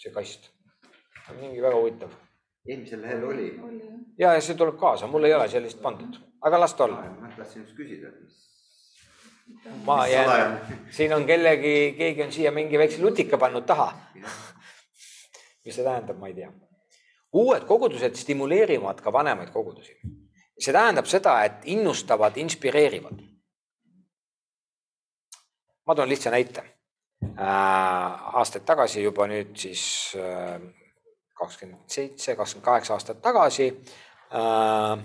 see 0.00 0.12
kast, 0.14 0.46
mingi 1.40 1.62
väga 1.64 1.80
huvitav. 1.80 2.12
eelmisel 2.68 3.02
lehel 3.02 3.24
oli. 3.32 3.48
ja, 4.22 4.36
ja 4.36 4.44
see 4.46 4.54
tuleb 4.60 4.78
kaasa, 4.78 5.10
mul 5.10 5.26
ei 5.26 5.34
ole 5.34 5.48
sellist 5.50 5.82
pandud, 5.82 6.20
aga 6.46 6.62
las 6.62 6.76
ta 6.78 6.86
olla. 6.86 7.02
ma 7.18 7.32
tahtsin 7.34 7.64
just 7.64 7.74
küsida, 7.78 8.12
et 8.14 8.22
mis. 8.22 8.38
Ma 9.84 10.06
jään, 10.06 10.60
siin 10.90 11.14
on 11.14 11.26
kellegi, 11.26 11.94
keegi 11.98 12.22
on 12.22 12.32
siia 12.32 12.52
mingi 12.52 12.78
väikse 12.78 13.02
lutika 13.02 13.38
pannud 13.38 13.66
taha. 13.66 13.92
mis 15.64 15.74
see 15.76 15.84
tähendab, 15.84 16.18
ma 16.18 16.26
ei 16.26 16.34
tea. 16.34 16.52
uued 17.32 17.64
kogudused 17.64 18.14
stimuleerivad 18.14 19.00
ka 19.00 19.12
vanemaid 19.12 19.50
kogudusi. 19.50 19.98
see 20.58 20.72
tähendab 20.72 21.06
seda, 21.06 21.42
et 21.44 21.64
innustavad, 21.64 22.36
inspireerivad 22.36 23.30
ma 25.90 25.94
toon 25.94 26.08
lihtsa 26.08 26.30
näite 26.30 26.60
äh,. 26.60 28.36
aastaid 28.38 28.62
tagasi 28.64 29.02
juba 29.02 29.26
nüüd 29.26 29.56
siis 29.58 29.82
äh, 30.14 30.60
kakskümmend 31.34 31.90
seitse, 31.90 32.36
kakskümmend 32.38 32.64
kaheksa 32.64 32.94
aastat 32.94 33.22
tagasi 33.22 33.66
äh,. 34.30 34.98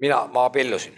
mina, 0.00 0.26
ma 0.32 0.44
abiellusin. 0.44 0.96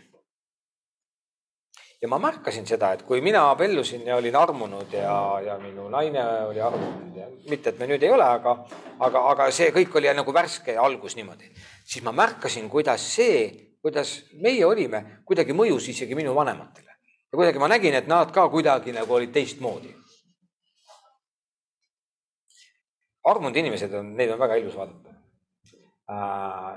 Ja 2.02 2.09
ma 2.09 2.18
märkasin 2.20 2.66
seda, 2.68 2.92
et 2.92 3.02
kui 3.09 3.20
mina 3.24 3.46
abiellusin 3.50 4.04
ja 4.06 4.16
olin 4.16 4.37
armunud 4.37 4.92
ja, 4.92 5.14
ja 5.44 5.59
minu 5.59 5.88
naine 5.92 6.24
oli 6.46 6.61
armunud 6.61 7.16
ja 7.16 7.28
mitte, 7.50 7.72
et 7.72 7.78
me 7.80 7.88
nüüd 7.88 8.02
ei 8.04 8.12
ole, 8.12 8.24
aga, 8.24 8.56
aga, 9.00 9.22
aga 9.32 9.50
see 9.54 9.70
kõik 9.74 9.96
oli 9.96 10.12
nagu 10.14 10.35
värske 10.35 10.76
algus 10.76 11.16
niimoodi, 11.16 11.48
siis 11.85 12.04
ma 12.04 12.12
märkasin, 12.12 12.68
kuidas 12.72 13.06
see, 13.16 13.46
kuidas 13.82 14.18
meie 14.42 14.64
olime, 14.66 15.22
kuidagi 15.24 15.56
mõjus 15.56 15.88
isegi 15.94 16.18
minu 16.18 16.35
vanematele 16.37 16.92
ja 17.32 17.38
kuidagi 17.38 17.62
ma 17.62 17.70
nägin, 17.72 17.96
et 17.96 18.11
nad 18.11 18.32
ka 18.32 18.48
kuidagi 18.52 18.92
nagu 18.92 19.14
olid 19.14 19.32
teistmoodi. 19.32 19.94
armunud 23.26 23.56
inimesed 23.56 23.94
on, 23.98 24.12
neid 24.14 24.30
on 24.30 24.38
väga 24.38 24.54
ilus 24.61 24.76
vaadata. 24.78 25.11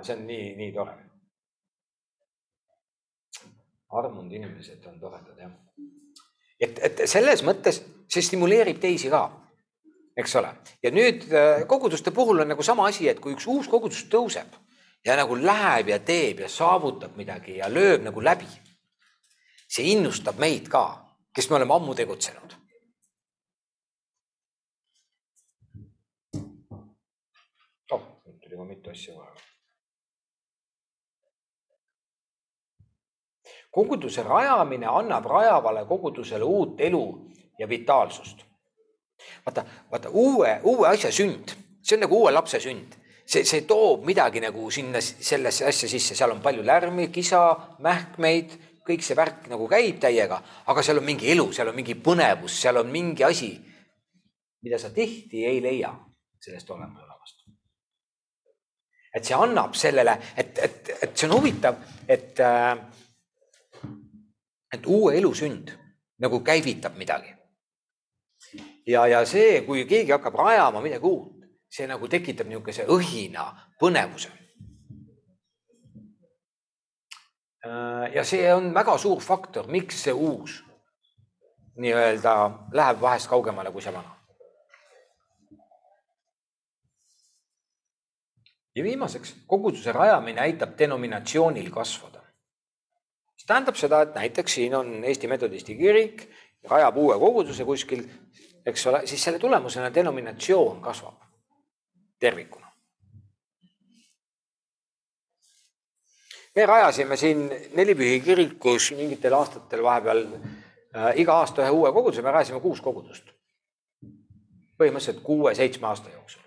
see 0.02 0.16
on 0.16 0.26
nii, 0.26 0.56
nii 0.58 0.72
tore. 0.74 0.96
Armunud 3.90 4.32
inimesed 4.34 4.86
on 4.86 5.00
toredad 5.00 5.38
jah. 5.38 5.52
et, 6.60 6.80
et 6.80 7.04
selles 7.10 7.44
mõttes 7.44 7.82
see 8.10 8.26
stimuleerib 8.26 8.80
teisi 8.82 9.10
ka, 9.10 9.24
eks 10.18 10.36
ole. 10.42 10.54
ja 10.84 10.92
nüüd 10.94 11.28
äh, 11.34 11.66
koguduste 11.68 12.12
puhul 12.16 12.44
on 12.44 12.52
nagu 12.54 12.64
sama 12.64 12.88
asi, 12.90 13.10
et 13.10 13.20
kui 13.20 13.36
üks 13.38 13.48
uus 13.48 13.68
kogudus 13.68 14.06
tõuseb 14.12 14.58
ja 15.06 15.16
nagu 15.20 15.36
läheb 15.36 15.94
ja 15.94 16.00
teeb 16.00 16.44
ja 16.44 16.50
saavutab 16.50 17.16
midagi 17.18 17.60
ja 17.60 17.70
lööb 17.72 18.04
nagu 18.06 18.22
läbi 18.22 18.50
see 19.70 19.92
innustab 19.94 20.40
meid 20.42 20.70
ka, 20.70 20.84
kes 21.36 21.50
me 21.50 21.60
oleme 21.60 21.76
ammu 21.76 21.96
tegutsenud. 21.98 22.56
oh, 27.94 28.02
nüüd 28.26 28.42
tuli 28.42 28.58
juba 28.58 28.66
mitu 28.66 28.90
asja 28.90 29.14
vahele. 29.18 29.39
Koguduse 33.80 34.24
rajamine 34.28 34.88
annab 34.92 35.26
rajavale 35.32 35.86
kogudusele 35.88 36.44
uut 36.44 36.82
elu 36.82 37.04
ja 37.60 37.70
vitaalsust. 37.70 38.46
vaata, 39.46 39.66
vaata 39.92 40.10
uue, 40.10 40.60
uue 40.64 40.88
asja 40.88 41.12
sünd, 41.12 41.56
see 41.82 41.96
on 41.98 42.08
nagu 42.08 42.24
uue 42.24 42.32
lapse 42.32 42.60
sünd 42.64 43.00
see, 43.30 43.46
see 43.46 43.66
toob 43.68 44.06
midagi 44.08 44.42
nagu 44.44 44.70
sinna 44.74 45.02
sellesse 45.02 45.68
asja 45.70 45.90
sisse, 45.92 46.18
seal 46.18 46.34
on 46.34 46.42
palju 46.44 46.66
lärmi, 46.66 47.10
kisa, 47.14 47.42
mähkmeid, 47.86 48.56
kõik 48.88 49.06
see 49.06 49.18
värk 49.18 49.50
nagu 49.52 49.68
käib 49.70 50.00
täiega, 50.02 50.40
aga 50.72 50.86
seal 50.86 51.02
on 51.02 51.08
mingi 51.10 51.30
elu, 51.36 51.50
seal 51.54 51.70
on 51.72 51.78
mingi 51.78 51.98
põnevus, 52.06 52.58
seal 52.64 52.82
on 52.82 52.90
mingi 52.94 53.26
asi, 53.28 53.52
mida 54.66 54.80
sa 54.82 54.90
tihti 54.96 55.46
ei 55.46 55.62
leia 55.64 55.94
sellest 56.42 56.70
olemasolevast. 56.72 57.36
et 59.16 59.26
see 59.26 59.34
annab 59.36 59.74
sellele, 59.74 60.14
et, 60.38 60.58
et, 60.64 60.90
et 61.02 61.14
see 61.18 61.28
on 61.28 61.36
huvitav, 61.38 61.80
et, 62.08 62.40
äh, 62.46 62.78
et 64.74 64.86
uue 64.86 65.16
elu 65.18 65.34
sünd 65.34 65.72
nagu 66.20 66.40
käivitab 66.44 66.98
midagi. 66.98 67.36
ja, 68.88 69.08
ja 69.08 69.26
see, 69.26 69.62
kui 69.62 69.86
keegi 69.86 70.12
hakkab 70.12 70.36
rajama 70.36 70.82
midagi 70.82 71.06
uut, 71.06 71.46
see 71.70 71.88
nagu 71.88 72.08
tekitab 72.08 72.48
niisuguse 72.48 72.86
õhina, 72.88 73.52
põnevuse 73.80 74.40
Äh, 77.66 78.16
ja 78.16 78.24
see 78.24 78.54
on 78.54 78.74
väga 78.74 78.98
suur 78.98 79.20
faktor, 79.20 79.68
miks 79.68 80.04
see 80.06 80.14
uus 80.16 80.62
nii-öelda 81.80 82.36
läheb 82.72 83.02
vahest 83.02 83.28
kaugemale 83.28 83.72
kui 83.72 83.84
see 83.84 83.94
vana. 83.94 84.16
ja 88.76 88.84
viimaseks, 88.84 89.34
koguduse 89.48 89.92
rajamine 89.92 90.40
aitab 90.42 90.78
denominatsioonil 90.80 91.68
kasvada. 91.72 92.19
Tähendab 93.48 93.76
seda, 93.76 94.02
et 94.02 94.16
näiteks 94.16 94.54
siin 94.54 94.76
on 94.76 95.04
Eesti 95.04 95.28
Metodisti 95.28 95.76
kirik, 95.78 96.26
rajab 96.70 96.98
uue 96.98 97.20
koguduse 97.20 97.66
kuskil, 97.66 98.04
eks 98.66 98.88
ole, 98.88 99.02
siis 99.08 99.24
selle 99.24 99.40
tulemusena 99.40 99.94
denominatsioon 99.94 100.82
kasvab 100.82 101.22
tervikuna. 102.20 102.70
me 106.56 106.66
rajasime 106.66 107.18
siin 107.18 107.52
Nelipühi 107.74 108.20
kirikus 108.20 108.92
mingitel 108.98 109.34
aastatel 109.34 109.84
vahepeal 109.84 110.26
äh, 110.26 111.14
iga 111.22 111.38
aasta 111.40 111.64
ühe 111.64 111.72
uue 111.72 111.92
koguduse, 111.96 112.24
me 112.26 112.32
rajasime 112.32 112.60
kuus 112.60 112.82
kogudust. 112.82 113.30
põhimõtteliselt 114.80 115.22
kuue-seitsme 115.24 115.88
aasta 115.88 116.10
jooksul. 116.10 116.42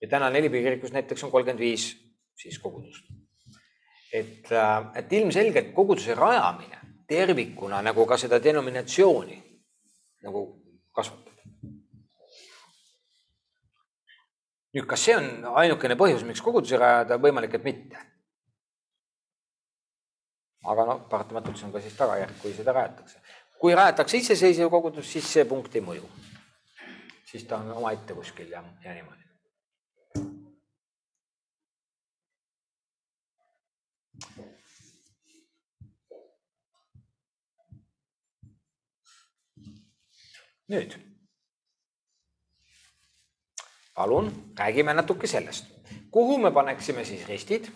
ja 0.00 0.08
täna 0.08 0.30
Nelipühi 0.30 0.62
kirikus 0.62 0.92
näiteks 0.92 1.24
on 1.24 1.30
kolmkümmend 1.30 1.60
viis 1.60 1.90
siis 2.36 2.58
kogudust. 2.58 3.04
Et, 4.14 4.52
äh, 4.52 4.86
et 4.94 5.12
ilmselgelt 5.12 5.72
koguduse 5.74 6.14
rajamine 6.14 6.78
tervikuna 7.08 7.82
nagu 7.82 8.06
ka 8.06 8.16
seda 8.18 8.38
denominatsiooni 8.42 9.38
nagu 10.22 10.42
kasvatab. 10.94 11.24
nüüd, 14.74 14.86
kas 14.90 15.04
see 15.06 15.14
on 15.14 15.26
ainukene 15.62 15.94
põhjus, 15.98 16.24
miks 16.26 16.42
kogudusi 16.42 16.78
rajada, 16.78 17.18
võimalik, 17.22 17.54
et 17.54 17.66
mitte. 17.66 17.98
aga 20.64 20.86
noh, 20.88 21.02
paratamatult 21.10 21.58
see 21.58 21.66
on 21.66 21.74
ka 21.74 21.82
siis 21.84 21.96
tagajärg, 21.98 22.38
kui 22.42 22.54
seda 22.54 22.72
rajatakse. 22.72 23.20
kui 23.58 23.74
rajatakse 23.74 24.22
iseseisev 24.22 24.70
kogudus, 24.70 25.10
siis 25.10 25.26
see 25.32 25.44
punkt 25.44 25.74
ei 25.74 25.82
mõju. 25.82 26.08
siis 27.26 27.44
ta 27.50 27.58
on 27.58 27.72
omaette 27.82 28.14
kuskil 28.14 28.50
ja, 28.50 28.62
ja 28.84 28.94
niimoodi. 28.94 29.23
Nüüd 40.68 40.94
palun 43.94 44.54
räägime 44.58 44.94
natuke 44.94 45.26
sellest, 45.26 45.66
kuhu 46.10 46.38
me 46.38 46.50
paneksime 46.50 47.04
siis 47.04 47.26
ristid 47.28 47.68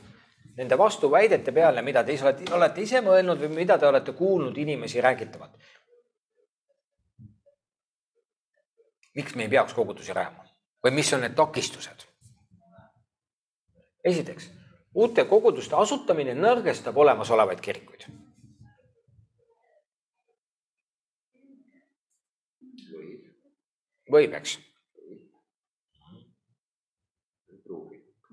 nende 0.56 0.78
vastuväidete 0.78 1.52
peale, 1.52 1.82
mida 1.82 2.02
te 2.04 2.12
ise 2.12 2.24
olete, 2.26 2.52
olete 2.54 2.82
ise 2.82 3.02
mõelnud 3.04 3.38
või 3.44 3.52
mida 3.60 3.78
te 3.78 3.86
olete 3.86 4.12
kuulnud 4.12 4.56
inimesi 4.58 5.00
räägitavat. 5.00 5.58
miks 9.18 9.34
me 9.34 9.42
ei 9.42 9.50
peaks 9.50 9.74
kogudusi 9.74 10.12
rajama 10.14 10.44
või 10.84 10.92
mis 10.94 11.12
on 11.12 11.20
need 11.20 11.34
takistused? 11.34 12.04
esiteks, 14.04 14.50
uute 14.94 15.24
koguduste 15.24 15.76
asutamine 15.76 16.34
nõrgestab 16.34 16.96
olemasolevaid 16.96 17.60
kirikuid. 17.60 18.08
võib, 24.08 24.32
eks 24.32 24.56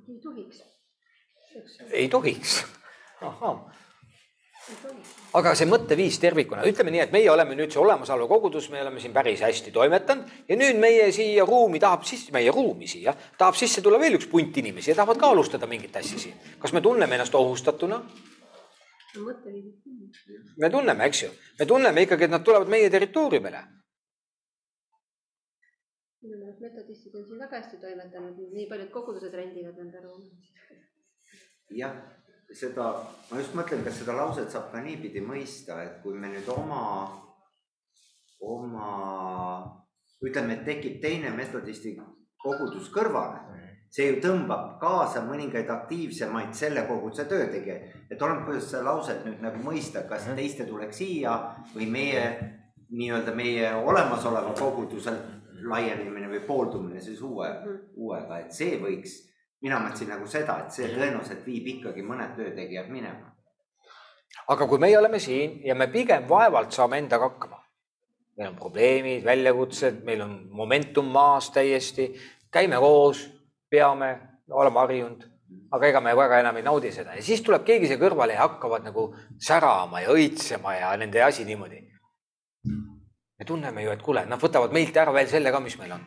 ei 0.08 0.20
tohiks. 0.24 0.64
ei 1.92 2.10
tohiks. 2.10 2.66
Aga 5.38 5.54
see 5.58 5.68
mõtteviis 5.70 6.18
tervikuna, 6.22 6.64
ütleme 6.70 6.94
nii, 6.94 7.04
et 7.06 7.14
meie 7.14 7.30
oleme 7.30 7.58
nüüd 7.58 7.74
see 7.74 7.82
olemasolev 7.82 8.30
kogudus, 8.32 8.70
me 8.74 8.82
oleme 8.82 9.02
siin 9.04 9.14
päris 9.14 9.44
hästi 9.46 9.74
toimetanud 9.76 10.50
ja 10.50 10.58
nüüd 10.58 10.80
meie 10.82 11.12
siia 11.16 11.46
ruumi 11.46 11.82
tahab 11.84 12.06
sisse, 12.08 12.34
meie 12.34 12.54
ruumi 12.54 12.90
siia 12.90 13.14
tahab 13.38 13.60
sisse 13.60 13.84
tulla 13.86 14.00
veel 14.02 14.18
üks 14.18 14.30
punt 14.32 14.58
inimesi 14.58 14.92
ja 14.94 14.98
tahavad 15.02 15.22
ka 15.22 15.32
alustada 15.36 15.70
mingit 15.70 15.96
asja 16.02 16.20
siin. 16.20 16.42
kas 16.60 16.74
me 16.74 16.82
tunneme 16.82 17.20
ennast 17.20 17.36
ohustatuna? 17.36 18.02
me 20.58 20.70
tunneme, 20.70 21.06
eks 21.06 21.24
ju, 21.24 21.32
me 21.60 21.66
tunneme 21.66 22.08
ikkagi, 22.08 22.28
et 22.28 22.34
nad 22.34 22.44
tulevad 22.44 22.72
meie 22.72 22.90
territooriumile 22.90 23.64
minu 26.26 26.42
meelest 26.42 26.62
metodistid 26.64 27.16
on 27.16 27.26
siin 27.26 27.40
väga 27.40 27.60
hästi 27.62 27.78
toimetanud, 27.82 28.38
nii 28.58 28.68
paljud 28.70 28.92
kogudused 28.94 29.34
rendivad 29.38 29.78
nende 29.78 30.02
ruume. 30.02 30.30
jah, 31.80 32.00
seda, 32.54 32.92
ma 33.32 33.40
just 33.40 33.56
mõtlen, 33.58 33.84
kas 33.86 34.02
seda 34.02 34.16
lauset 34.18 34.52
saab 34.52 34.72
ka 34.72 34.82
niipidi 34.84 35.24
mõista, 35.26 35.80
et 35.84 36.02
kui 36.04 36.14
me 36.18 36.30
nüüd 36.32 36.48
oma, 36.54 36.82
oma, 38.46 38.90
ütleme, 40.24 40.60
et 40.60 40.66
tekib 40.68 41.02
teine 41.02 41.34
metodisti 41.36 41.96
kogudus 42.42 42.92
kõrvale, 42.94 43.42
see 43.96 44.10
ju 44.10 44.20
tõmbab 44.24 44.76
kaasa 44.82 45.24
mõningaid 45.26 45.70
aktiivsemaid 45.72 46.54
selle 46.58 46.84
koguduse 46.90 47.26
töötegijaid. 47.32 47.94
et 48.12 48.22
oleneb, 48.22 48.46
kuidas 48.46 48.70
seda 48.70 48.84
lauset 48.84 49.26
nüüd 49.26 49.42
nagu 49.42 49.62
mõista, 49.64 50.04
kas 50.10 50.28
teiste 50.36 50.66
tuleks 50.66 50.98
siia 50.98 51.38
või 51.74 51.88
meie 51.90 52.26
nii-öelda 52.90 53.34
meie 53.36 53.72
olemasoleva 53.76 54.54
koguduse 54.60 55.14
laienemine 55.66 56.30
või 56.30 56.42
pooldumine 56.48 57.02
siis 57.02 57.22
uue 57.22 57.48
-hmm. 57.48 57.80
uuega, 57.96 58.40
et 58.40 58.52
see 58.54 58.78
võiks, 58.82 59.16
mina 59.64 59.80
mõtlesin 59.80 60.12
nagu 60.12 60.28
seda, 60.30 60.58
et 60.64 60.76
see 60.76 60.90
tõenäoliselt 60.94 61.46
viib 61.46 61.68
ikkagi 61.76 62.04
mõned 62.06 62.36
töötegijad 62.38 62.90
minema. 62.92 63.32
aga 64.48 64.68
kui 64.68 64.80
meie 64.80 64.98
oleme 64.98 65.20
siin 65.20 65.62
ja 65.66 65.76
me 65.76 65.88
pigem 65.88 66.28
vaevalt 66.30 66.72
saame 66.72 66.98
endaga 66.98 67.30
hakkama, 67.30 67.62
meil 68.38 68.50
on 68.50 68.58
probleemid, 68.60 69.24
väljakutsed, 69.26 70.04
meil 70.04 70.22
on 70.22 70.36
momentum 70.52 71.08
maas 71.12 71.50
täiesti, 71.56 72.12
käime 72.52 72.78
koos, 72.78 73.26
peame, 73.70 74.12
oleme 74.52 74.80
harjunud, 74.80 75.24
aga 75.72 75.88
ega 75.88 76.02
me 76.02 76.16
väga 76.16 76.40
enam 76.44 76.58
ei 76.58 76.66
naudi 76.66 76.92
seda 76.92 77.16
ja 77.16 77.24
siis 77.24 77.42
tuleb 77.42 77.64
keegi 77.66 77.88
siia 77.88 78.02
kõrvale 78.02 78.36
ja 78.36 78.44
hakkavad 78.44 78.84
nagu 78.86 79.08
särama 79.40 80.04
ja 80.04 80.14
õitsema 80.14 80.76
ja 80.80 80.96
nende 80.98 81.24
asi 81.24 81.46
niimoodi 81.46 81.82
me 83.40 83.46
tunneme 83.46 83.84
ju, 83.84 83.92
et 83.92 84.04
kuule, 84.04 84.26
nad 84.30 84.42
võtavad 84.42 84.74
meilt 84.76 84.98
ära 84.98 85.14
veel 85.16 85.28
selle 85.32 85.52
ka, 85.52 85.60
mis 85.64 85.78
meil 85.80 85.96
on. 85.98 86.06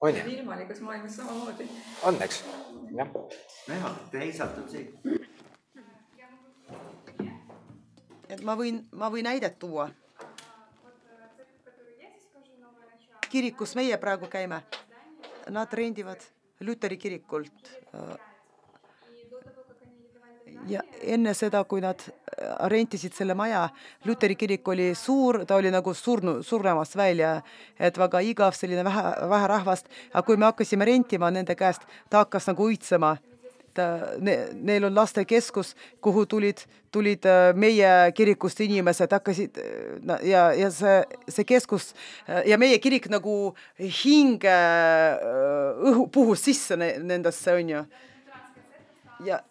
On 0.00 0.16
ju? 0.16 0.22
ilmalikus 0.26 0.80
maailmas 0.80 1.16
samamoodi. 1.16 1.68
on, 2.02 2.22
eks, 2.22 2.44
jah. 2.96 3.08
nojah, 3.68 3.96
teisalt 4.10 4.58
on 4.58 4.68
see. 4.70 4.92
et 8.28 8.42
ma 8.42 8.56
võin, 8.58 8.82
ma 8.92 9.10
võin 9.12 9.24
näidet 9.28 9.58
tuua. 9.58 9.90
kirik, 13.28 13.56
kus 13.56 13.74
meie 13.74 13.96
praegu 13.98 14.26
käime, 14.30 14.62
nad 15.50 15.72
rendivad 15.72 16.22
Luteri 16.60 16.96
kirikult 16.96 17.68
ja 20.68 20.82
enne 21.02 21.34
seda, 21.34 21.62
kui 21.68 21.82
nad 21.84 22.00
äh, 22.02 22.56
rentisid 22.70 23.14
selle 23.16 23.36
maja, 23.38 23.66
Luteri 24.06 24.36
kirik 24.38 24.68
oli 24.68 24.90
suur, 24.98 25.42
ta 25.46 25.58
oli 25.60 25.70
nagu 25.74 25.94
surnu, 25.94 26.40
surnemas 26.46 26.96
välja, 26.96 27.40
et 27.78 27.98
väga 27.98 28.22
igav, 28.24 28.56
selline 28.56 28.84
vähe, 28.86 29.14
vähe 29.30 29.48
rahvast, 29.52 29.88
aga 30.12 30.26
kui 30.26 30.36
me 30.36 30.50
hakkasime 30.50 30.88
rentima 30.88 31.30
nende 31.30 31.56
käest, 31.58 31.86
ta 32.10 32.24
hakkas 32.24 32.50
nagu 32.50 32.68
õitsema 32.70 33.16
ta 33.76 33.86
ne,, 34.24 34.36
neil 34.64 34.86
on 34.88 34.94
lastekeskus, 34.96 35.74
kuhu 36.00 36.24
tulid, 36.26 36.62
tulid 36.94 37.26
äh, 37.28 37.50
meie 37.54 37.90
kirikust 38.16 38.62
inimesed, 38.64 39.12
hakkasid 39.12 39.60
ja, 40.24 40.46
ja 40.56 40.70
see, 40.72 40.94
see 41.28 41.44
keskus 41.44 41.90
ja 42.48 42.56
meie 42.58 42.78
kirik 42.80 43.10
nagu 43.12 43.52
hinge 44.00 44.56
õhu 45.92 46.08
puhus 46.12 46.46
sisse 46.48 46.78
nendesse, 46.80 47.52
on 47.52 47.74
ju. 47.74 47.84
ja 49.28 49.42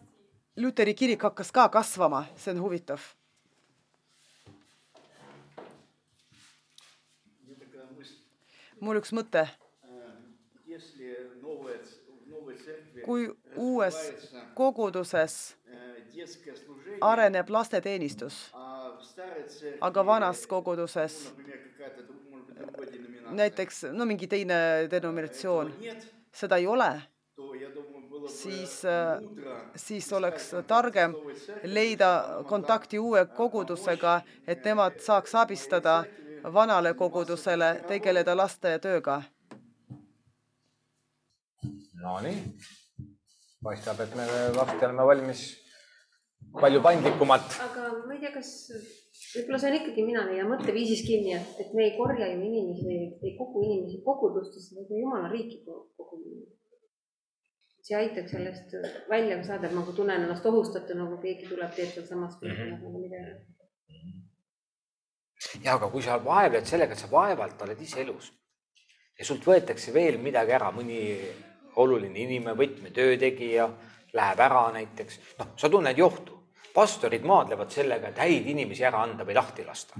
Luteri 0.57 0.93
kirik 0.95 1.21
hakkas 1.21 1.51
ka 1.51 1.67
kasvama, 1.69 2.25
see 2.39 2.53
on 2.55 2.61
huvitav. 2.63 3.01
mul 8.79 8.99
üks 8.99 9.11
mõte. 9.15 9.41
kui 13.05 13.23
uues 13.55 13.97
koguduses 14.55 15.55
areneb 17.01 17.49
lasteteenistus, 17.49 18.37
aga 19.81 20.05
vanas 20.05 20.45
koguduses 20.47 21.17
näiteks 23.31 23.83
no 23.91 24.05
mingi 24.05 24.27
teine 24.27 24.87
denominatsioon, 24.91 25.73
seda 26.31 26.61
ei 26.61 26.67
ole 26.67 26.89
siis, 28.27 28.81
siis 29.75 30.13
oleks 30.13 30.51
targem 30.67 31.15
leida 31.63 32.43
kontakti 32.47 32.99
uue 32.99 33.25
kogudusega, 33.25 34.21
et 34.47 34.65
nemad 34.65 34.99
saaks 35.03 35.35
abistada 35.35 36.03
vanale 36.53 36.93
kogudusele 36.93 37.71
tegeleda 37.88 38.35
laste 38.38 38.77
tööga. 38.79 39.21
Nonii, 42.05 42.38
paistab, 43.63 44.01
et 44.05 44.15
me 44.15 44.25
varsti 44.55 44.85
oleme 44.85 45.05
valmis 45.09 45.45
palju 46.61 46.81
paindlikumalt. 46.85 47.57
aga 47.65 47.88
ma 48.05 48.13
ei 48.13 48.19
tea, 48.21 48.31
kas 48.35 48.51
võib-olla 49.35 49.59
see 49.59 49.71
on 49.71 49.77
ikkagi 49.79 50.05
mina 50.05 50.25
leian 50.29 50.51
mõtteviisis 50.51 51.01
kinni, 51.07 51.33
et, 51.39 51.55
et 51.63 51.73
me 51.73 51.88
ei 51.88 51.95
korja 51.97 52.29
ju 52.29 52.43
inimesi 52.45 52.99
ei 53.25 53.33
kogu 53.39 53.63
inimesi 53.65 54.03
kogudustesse, 54.05 54.75
vaid 54.77 54.91
me 54.93 55.01
jumala 55.01 55.31
riiki 55.33 55.63
kogume 55.65 56.45
see 57.86 57.98
aitaks 57.98 58.32
sellest 58.34 58.74
välja 59.10 59.41
saada, 59.45 59.67
et 59.67 59.76
ma 59.78 59.84
tunnen 59.86 60.24
ennast 60.24 60.45
ohustatuna, 60.50 61.04
nagu 61.04 61.19
keegi 61.21 61.50
tuleb, 61.50 61.74
teeb 61.76 61.91
sealsamas 61.93 62.39
mm 62.41 62.52
-hmm. 62.52 62.71
nagu 62.71 63.02
midagi. 63.02 63.34
ja 65.63 65.76
aga 65.76 65.89
kui 65.89 66.02
sa 66.02 66.24
vaevled 66.26 66.65
sellega, 66.65 66.93
et 66.93 67.00
sa 67.00 67.12
vaevalt 67.12 67.62
oled 67.62 67.82
ise 67.82 68.02
elus 68.02 68.32
ja 69.19 69.26
sult 69.26 69.45
võetakse 69.45 69.93
veel 69.93 70.17
midagi 70.17 70.52
ära, 70.52 70.71
mõni 70.71 71.02
oluline 71.76 72.19
inimene, 72.19 72.58
võtmetöö 72.58 73.17
tegija 73.19 73.69
läheb 74.13 74.39
ära 74.39 74.71
näiteks, 74.71 75.19
noh, 75.39 75.54
sa 75.58 75.69
tunned 75.69 75.98
johtu. 75.98 76.34
pastorid 76.76 77.24
maadlevad 77.24 77.69
sellega, 77.71 78.10
et 78.10 78.17
häid 78.17 78.48
inimesi 78.52 78.84
ära 78.84 79.04
anda 79.04 79.24
või 79.24 79.36
lahti 79.36 79.63
lasta. 79.63 79.95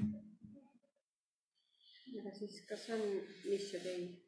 aga 2.19 2.32
siis, 2.36 2.62
kas 2.67 2.89
on 2.89 3.02
mission 3.45 3.84
day? 3.84 4.24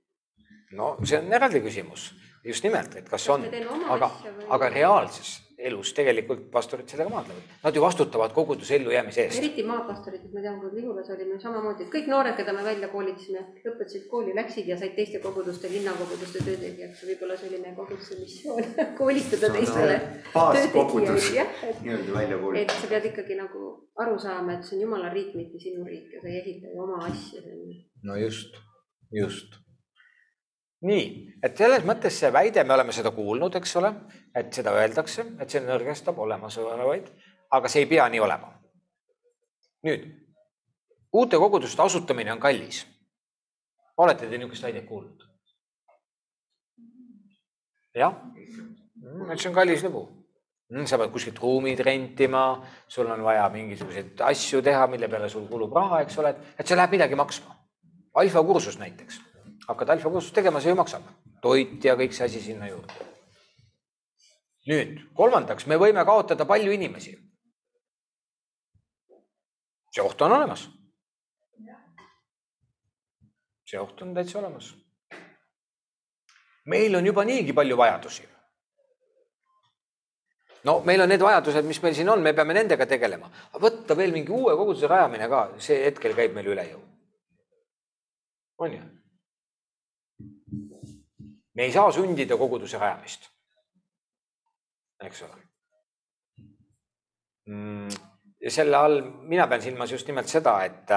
No 0.77 0.95
see 1.03 1.19
on 1.19 1.33
eraldi 1.33 1.62
küsimus, 1.63 2.12
just 2.43 2.63
nimelt, 2.67 2.95
et 2.95 3.10
kas 3.10 3.29
on 3.33 3.45
aga 3.89 4.12
aga 4.49 4.69
reaalses 4.73 5.38
elus 5.57 5.89
tegelikult 5.97 6.43
pastorid 6.53 6.89
sellega 6.89 7.10
maadlevad. 7.10 7.53
Nad 7.63 7.75
ju 7.75 7.81
vastutavad 7.81 8.33
koguduse 8.33 8.75
ellujäämise 8.75 9.23
eest. 9.23 9.39
eriti 9.39 9.63
maapastorid, 9.65 10.21
et 10.25 10.33
ma 10.33 10.43
tean, 10.43 10.60
kui 10.62 10.69
Lihulas 10.75 11.10
olime 11.15 11.39
samamoodi, 11.41 11.88
et 11.88 11.91
kõik 11.95 12.10
noored, 12.12 12.36
keda 12.38 12.53
me 12.53 12.65
välja 12.67 12.89
koolitasime, 12.91 13.41
lõpetasid 13.65 14.05
kooli, 14.12 14.36
läksid 14.38 14.69
ja 14.69 14.77
said 14.77 14.93
teiste 14.95 15.21
koguduste, 15.23 15.71
linnakoguduste 15.73 16.43
töötegijaks. 16.45 17.03
võib-olla 17.10 17.39
meie 17.57 17.75
koguduse 17.75 18.19
missioon 18.21 18.63
koolitada 19.01 19.49
teistele 19.57 19.99
et 21.71 21.81
nii-öelda 21.81 22.13
välja 22.13 22.36
et 22.38 22.41
koolitada. 22.41 22.79
sa 22.81 22.93
pead 22.93 23.12
ikkagi 23.13 23.41
nagu 23.41 23.75
aru 23.97 24.19
saama, 24.19 24.60
et 24.60 24.63
see 24.63 24.77
on 24.77 24.86
jumala 24.86 25.10
riik, 25.13 25.33
mitte 25.36 25.60
sinu 25.60 25.86
riik 25.89 26.13
ja 26.13 26.21
sa 26.21 26.29
ei 26.29 26.41
ehita 26.43 26.75
ju 26.75 26.83
oma 26.86 27.01
asja 27.10 27.41
sinna. 27.41 27.81
no 28.03 28.21
just, 28.21 28.62
just. 29.12 29.57
Nii, 30.85 31.05
et 31.43 31.57
selles 31.57 31.85
mõttes 31.87 32.19
see 32.19 32.29
väide, 32.33 32.63
me 32.63 32.75
oleme 32.75 32.93
seda 32.93 33.11
kuulnud, 33.15 33.55
eks 33.59 33.75
ole, 33.79 33.93
et 34.35 34.51
seda 34.53 34.73
öeldakse, 34.77 35.25
et 35.41 35.49
see 35.49 35.63
nõrgestab 35.65 36.19
olemasolevaid, 36.21 37.09
aga 37.57 37.71
see 37.71 37.85
ei 37.85 37.89
pea 37.89 38.09
nii 38.09 38.21
olema. 38.21 38.53
nüüd, 39.87 40.05
uute 41.13 41.37
koguduste 41.37 41.81
asutamine 41.81 42.31
on 42.33 42.39
kallis. 42.39 42.85
olete 43.97 44.27
te 44.27 44.37
niisugust 44.37 44.63
väidet 44.63 44.85
kuulnud? 44.85 45.23
jah, 47.95 48.13
et 49.31 49.39
see 49.39 49.49
on 49.49 49.55
kallis 49.55 49.83
lugu 49.83 50.07
sa 50.67 50.97
pead 50.99 51.11
kuskilt 51.11 51.39
ruumid 51.39 51.79
rentima, 51.79 52.61
sul 52.87 53.07
on 53.07 53.23
vaja 53.23 53.47
mingisuguseid 53.49 54.19
asju 54.27 54.61
teha, 54.61 54.87
mille 54.91 55.07
peale 55.07 55.29
sul 55.29 55.47
kulub 55.47 55.73
raha, 55.73 56.01
eks 56.03 56.17
ole, 56.19 56.33
et 56.59 56.67
see 56.67 56.75
läheb 56.75 56.91
midagi 56.91 57.15
maksma. 57.15 57.55
alfa 58.17 58.43
kursus 58.43 58.79
näiteks, 58.79 59.19
hakkad 59.67 59.89
alfa 59.89 60.10
kursust 60.10 60.36
tegema, 60.36 60.62
see 60.62 60.71
ju 60.71 60.80
maksab, 60.80 61.06
toit 61.41 61.84
ja 61.84 61.95
kõik 61.99 62.15
see 62.15 62.25
asi 62.25 62.41
sinna 62.41 62.69
juurde. 62.69 62.93
nüüd 64.67 64.97
kolmandaks, 65.15 65.67
me 65.67 65.77
võime 65.80 66.03
kaotada 66.06 66.45
palju 66.45 66.71
inimesi. 66.71 67.15
see 69.91 70.03
oht 70.03 70.21
on 70.21 70.32
olemas. 70.32 70.67
see 73.67 73.80
oht 73.80 74.01
on 74.01 74.15
täitsa 74.15 74.39
olemas. 74.39 74.73
meil 76.65 76.95
on 76.95 77.06
juba 77.06 77.23
niigi 77.25 77.53
palju 77.53 77.77
vajadusi 77.77 78.27
no 80.67 80.82
meil 80.86 81.01
on 81.01 81.10
need 81.10 81.23
vajadused, 81.23 81.65
mis 81.65 81.80
meil 81.84 81.95
siin 81.95 82.10
on, 82.10 82.21
me 82.21 82.34
peame 82.34 82.56
nendega 82.58 82.86
tegelema. 82.86 83.30
võtta 83.63 83.95
veel 83.97 84.12
mingi 84.12 84.32
uue 84.32 84.56
koguduse 84.56 84.88
rajamine 84.88 85.30
ka, 85.32 85.43
see 85.63 85.84
hetkel 85.86 86.15
käib 86.15 86.36
meil 86.36 86.51
üle 86.53 86.65
jõu. 86.71 86.82
on 88.65 88.73
ju? 88.73 88.86
Me 91.58 91.65
ei 91.65 91.72
saa 91.74 91.91
sundida 91.91 92.38
koguduse 92.38 92.78
rajamist. 92.78 93.30
eks 95.06 95.22
ole. 95.22 95.41
ja 98.41 98.52
selle 98.52 98.78
all 98.78 99.02
mina 99.30 99.48
pean 99.48 99.62
silmas 99.62 99.91
just 99.91 100.08
nimelt 100.08 100.30
seda, 100.30 100.60
et 100.65 100.93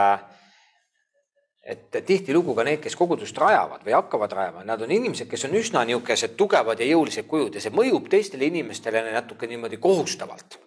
et 1.71 1.99
tihtilugu 2.07 2.55
ka 2.57 2.65
need, 2.65 2.81
kes 2.81 2.97
kogudust 2.97 3.37
rajavad 3.39 3.85
või 3.85 3.93
hakkavad 3.95 4.33
rajama, 4.33 4.65
nad 4.65 4.81
on 4.83 4.93
inimesed, 4.97 5.29
kes 5.29 5.45
on 5.49 5.57
üsna 5.61 5.85
niisugused 5.85 6.33
tugevad 6.37 6.81
ja 6.81 6.89
jõulised 6.89 7.29
kujud 7.29 7.57
ja 7.57 7.61
see 7.61 7.73
mõjub 7.77 8.09
teistele 8.13 8.49
inimestele 8.49 9.05
natuke 9.13 9.49
niimoodi 9.49 9.77
kohustavalt. 9.77 10.59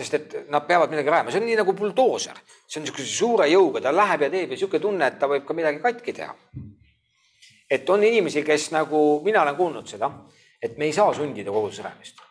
sest 0.00 0.14
et 0.14 0.34
nad 0.48 0.66
peavad 0.66 0.90
midagi 0.90 1.10
rajama, 1.10 1.30
see 1.30 1.40
on 1.40 1.46
nii 1.46 1.56
nagu 1.58 1.72
buldooser, 1.76 2.38
see 2.66 2.78
on 2.80 2.86
niisuguse 2.86 3.14
suure 3.14 3.46
jõuga, 3.50 3.82
ta 3.82 3.92
läheb 3.94 4.22
ja 4.26 4.30
teeb 4.30 4.50
ja 4.50 4.56
niisugune 4.56 4.82
tunne, 4.82 5.06
et 5.06 5.18
ta 5.18 5.28
võib 5.28 5.46
ka 5.46 5.54
midagi 5.54 5.82
katki 5.82 6.14
teha. 6.18 6.34
Et 7.70 7.90
on 7.90 8.04
inimesi, 8.04 8.42
kes 8.42 8.70
nagu, 8.74 9.20
mina 9.24 9.42
olen 9.42 9.56
kuulnud 9.56 9.86
seda, 9.86 10.10
et 10.62 10.78
me 10.78 10.88
ei 10.88 10.92
saa 10.92 11.14
sundida 11.14 11.50
koguduse 11.50 11.82
rajamist. 11.82 12.26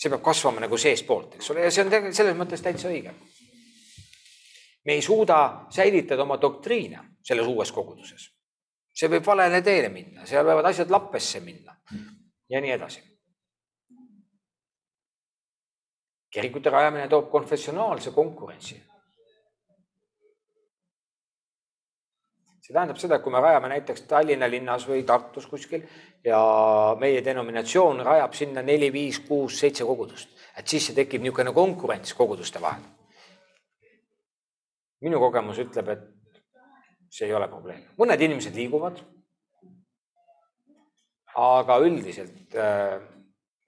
see 0.00 0.08
peab 0.08 0.22
kasvama 0.24 0.60
nagu 0.60 0.78
seestpoolt, 0.80 1.34
eks 1.36 1.50
ole, 1.52 1.66
ja 1.66 1.70
see 1.70 1.84
on 1.84 2.12
selles 2.12 2.36
mõttes 2.36 2.62
täitsa 2.64 2.88
õige 2.88 3.12
me 4.84 4.92
ei 4.92 5.02
suuda 5.02 5.66
säilitada 5.70 6.22
oma 6.22 6.40
doktriine 6.40 7.00
selles 7.22 7.46
uues 7.46 7.72
koguduses. 7.72 8.30
see 8.94 9.08
võib 9.08 9.26
valele 9.26 9.62
teele 9.62 9.88
minna, 9.88 10.26
seal 10.26 10.44
võivad 10.44 10.66
asjad 10.70 10.90
lappesse 10.90 11.40
minna 11.40 11.76
ja 12.48 12.60
nii 12.60 12.72
edasi. 12.76 13.02
kirikute 16.30 16.70
rajamine 16.70 17.08
toob 17.08 17.30
konfessionaalse 17.30 18.10
konkurentsi. 18.10 18.76
See 22.70 22.76
tähendab 22.76 23.00
seda, 23.02 23.18
et 23.18 23.24
kui 23.24 23.34
me 23.34 23.40
rajame 23.42 23.72
näiteks 23.72 24.06
Tallinna 24.06 24.46
linnas 24.46 24.86
või 24.86 25.02
Tartus 25.02 25.48
kuskil 25.50 25.82
ja 26.24 26.38
meie 27.00 27.24
denominatsioon 27.24 28.04
rajab 28.06 28.38
sinna 28.38 28.62
neli, 28.62 28.92
viis, 28.94 29.18
kuus, 29.26 29.58
seitse 29.58 29.84
kogudust, 29.84 30.30
et 30.54 30.70
siis 30.70 30.86
see 30.86 30.94
tekib 30.94 31.24
niisugune 31.26 31.52
konkurents 31.56 32.14
koguduste 32.14 32.62
vahel 32.62 32.86
minu 35.00 35.18
kogemus 35.18 35.58
ütleb, 35.58 35.88
et 35.88 36.42
see 37.10 37.26
ei 37.26 37.34
ole 37.34 37.48
probleem, 37.50 37.82
mõned 37.98 38.20
inimesed 38.20 38.54
liiguvad. 38.54 39.00
aga 41.40 41.76
üldiselt, 41.78 42.54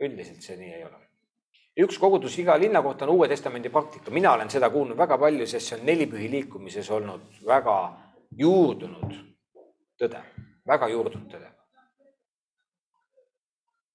üldiselt 0.02 0.42
see 0.42 0.56
nii 0.58 0.72
ei 0.76 0.84
ole. 0.84 0.98
üks 1.82 1.98
kogudus 1.98 2.38
iga 2.38 2.56
linna 2.58 2.82
kohta 2.82 3.06
on 3.06 3.14
Uue 3.16 3.28
Testamendi 3.28 3.70
praktika, 3.70 4.10
mina 4.10 4.32
olen 4.32 4.50
seda 4.50 4.70
kuulnud 4.70 4.98
väga 4.98 5.18
palju, 5.18 5.46
sest 5.46 5.66
see 5.66 5.78
on 5.80 5.86
nelipühi 5.86 6.30
liikumises 6.30 6.90
olnud 6.90 7.42
väga 7.46 7.76
juurdunud 8.38 9.14
tõde, 9.98 10.22
väga 10.66 10.88
juurdunud 10.88 11.30
tõde. 11.30 11.50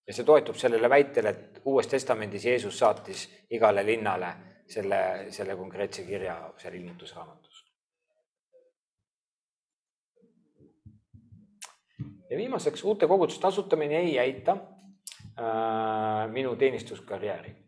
ja 0.08 0.13
see 0.13 0.23
toetub 0.23 0.56
sellele 0.56 0.89
väitele, 0.89 1.30
et 1.30 1.62
Uues 1.65 1.88
Testamendis 1.88 2.45
Jeesus 2.45 2.78
saatis 2.80 3.28
igale 3.52 3.84
linnale 3.86 4.30
selle, 4.67 5.28
selle 5.36 5.56
konkreetse 5.56 6.04
kirja 6.04 6.54
seal 6.58 6.73
ilmutusraamatus. 6.73 7.65
ja 12.30 12.38
viimaseks, 12.38 12.84
uute 12.84 13.08
koguduste 13.08 13.47
asutamine 13.47 13.97
ei 13.97 14.13
jäita 14.13 14.52
äh, 14.52 16.32
minu 16.32 16.56
teenistuskarjääri. 16.56 17.66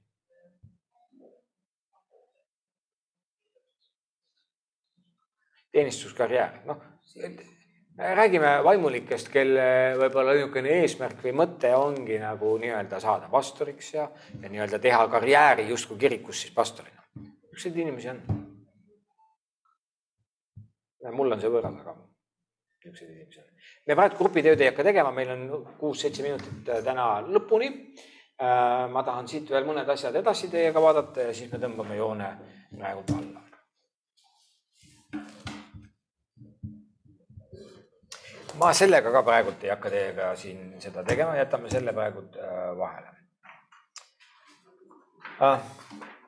Teenistuskarjäär, 5.71 6.61
noh, 6.65 6.81
räägime 7.99 8.51
vaimulikest, 8.63 9.29
kelle 9.33 9.63
võib-olla 9.99 10.33
niisugune 10.35 10.75
eesmärk 10.81 11.23
või 11.23 11.33
mõte 11.41 11.71
ongi 11.75 12.19
nagu 12.21 12.53
nii-öelda 12.61 12.99
saada 13.03 13.27
pastoriks 13.31 13.93
ja, 13.93 14.05
ja 14.41 14.51
nii-öelda 14.51 14.79
teha 14.79 15.07
karjääri 15.11 15.67
justkui 15.69 15.97
kirikus 15.97 16.41
siis 16.41 16.53
pastorina. 16.55 17.03
niisuguseid 17.15 17.75
inimesi 17.77 18.09
on. 18.09 18.21
mul 21.11 21.31
on 21.31 21.41
see 21.41 21.51
võõras, 21.51 21.75
aga 21.81 21.95
niisuguseid 21.97 23.09
inimesi 23.09 23.39
on. 23.39 23.49
me 23.87 23.99
praegu 23.99 24.15
grupitööd 24.21 24.61
ei 24.61 24.71
hakka 24.71 24.83
tegema, 24.83 25.11
meil 25.11 25.35
on 25.35 25.67
kuus-seitse 25.79 26.23
minutit 26.23 26.71
täna 26.85 27.09
lõpuni. 27.27 27.69
ma 28.93 29.03
tahan 29.03 29.27
siit 29.27 29.49
veel 29.51 29.67
mõned 29.67 29.89
asjad 29.91 30.15
edasi 30.15 30.47
teiega 30.47 30.81
vaadata 30.81 31.27
ja 31.27 31.33
siis 31.33 31.51
me 31.51 31.59
tõmbame 31.59 31.99
joone 31.99 32.31
praegu 32.71 33.03
alla. 33.17 33.28
Ma 38.59 38.73
sellega 38.75 39.11
ka 39.13 39.23
praegult 39.25 39.63
ei 39.63 39.73
hakka 39.73 39.93
teiega 39.93 40.33
siin 40.39 40.75
seda 40.83 41.03
tegema, 41.07 41.37
jätame 41.39 41.71
selle 41.71 41.93
praegult 41.95 42.37
vahele 42.79 43.15
ah,. 45.39 45.59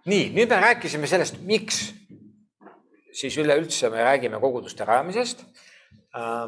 nii, 0.05 0.31
nüüd 0.35 0.49
me 0.49 0.61
rääkisime 0.65 1.09
sellest, 1.09 1.41
miks 1.47 1.83
siis 3.13 3.37
üleüldse 3.41 3.89
me 3.91 4.03
räägime 4.03 4.39
koguduste 4.39 4.85
rajamisest 4.87 5.43
ah,. 6.13 6.47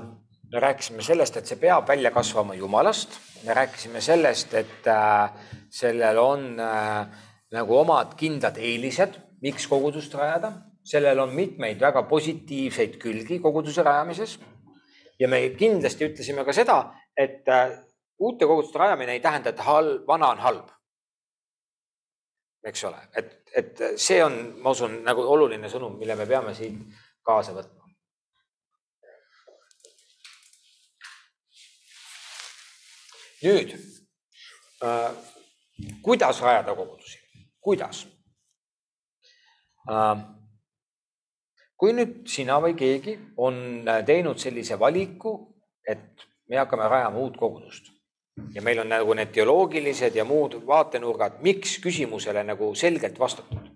me 0.52 0.60
rääkisime 0.62 1.04
sellest, 1.04 1.38
et 1.38 1.50
see 1.50 1.60
peab 1.60 1.88
välja 1.89 2.12
kasvama 2.13 2.56
Jumalast, 2.56 3.17
me 3.46 3.56
rääkisime 3.58 4.02
sellest, 4.02 4.54
et 4.54 4.88
äh, 4.88 5.32
sellel 5.74 6.19
on 6.22 6.60
äh, 6.62 7.08
nagu 7.54 7.78
omad 7.80 8.13
kindlad 8.19 8.60
eelised, 8.62 9.17
miks 9.41 9.65
kogudust 9.67 10.13
rajada, 10.15 10.54
sellel 10.86 11.19
on 11.24 11.34
mitmeid 11.34 11.82
väga 11.82 12.04
positiivseid 12.10 13.00
külgi 13.02 13.39
koguduse 13.41 13.84
rajamises 13.84 14.38
ja 15.19 15.28
me 15.28 15.41
kindlasti 15.58 16.08
ütlesime 16.10 16.45
ka 16.45 16.54
seda, 16.56 16.78
et 17.17 17.47
uute 18.19 18.45
koguduste 18.45 18.80
rajamine 18.80 19.13
ei 19.13 19.19
tähenda, 19.19 19.49
et 19.54 19.60
halb, 19.60 20.08
vana 20.08 20.32
on 20.34 20.41
halb. 20.43 20.71
eks 22.63 22.84
ole, 22.88 22.99
et, 23.19 23.32
et 23.52 23.82
see 23.99 24.21
on, 24.23 24.36
ma 24.63 24.71
usun, 24.71 25.02
nagu 25.04 25.26
oluline 25.28 25.67
sõnum, 25.69 25.97
mille 25.99 26.15
me 26.15 26.26
peame 26.26 26.54
siit 26.56 26.78
kaasa 27.26 27.56
võtma. 27.56 27.82
nüüd 33.43 33.73
äh,, 33.76 35.12
kuidas 36.02 36.39
rajada 36.41 36.76
kogudusi, 36.76 37.19
kuidas 37.60 38.06
äh,? 39.91 40.42
Kui 41.84 41.91
nüüd 41.91 42.22
sina 42.32 42.62
või 42.63 42.78
keegi 42.80 43.17
on 43.43 43.58
teinud 44.08 44.39
sellise 44.39 44.78
valiku, 44.80 45.34
et 45.84 46.22
me 46.48 46.56
hakkame 46.56 46.88
rajama 46.88 47.19
uut 47.19 47.36
kogudust 47.36 47.89
ja 48.56 48.63
meil 48.63 48.80
on 48.80 48.88
nagu 48.88 49.13
need 49.19 49.34
teoloogilised 49.36 50.15
ja 50.15 50.24
muud 50.24 50.56
vaatenurgad, 50.67 51.41
miks 51.43 51.76
küsimusele 51.84 52.46
nagu 52.48 52.72
selgelt 52.76 53.19
vastatud. 53.19 53.67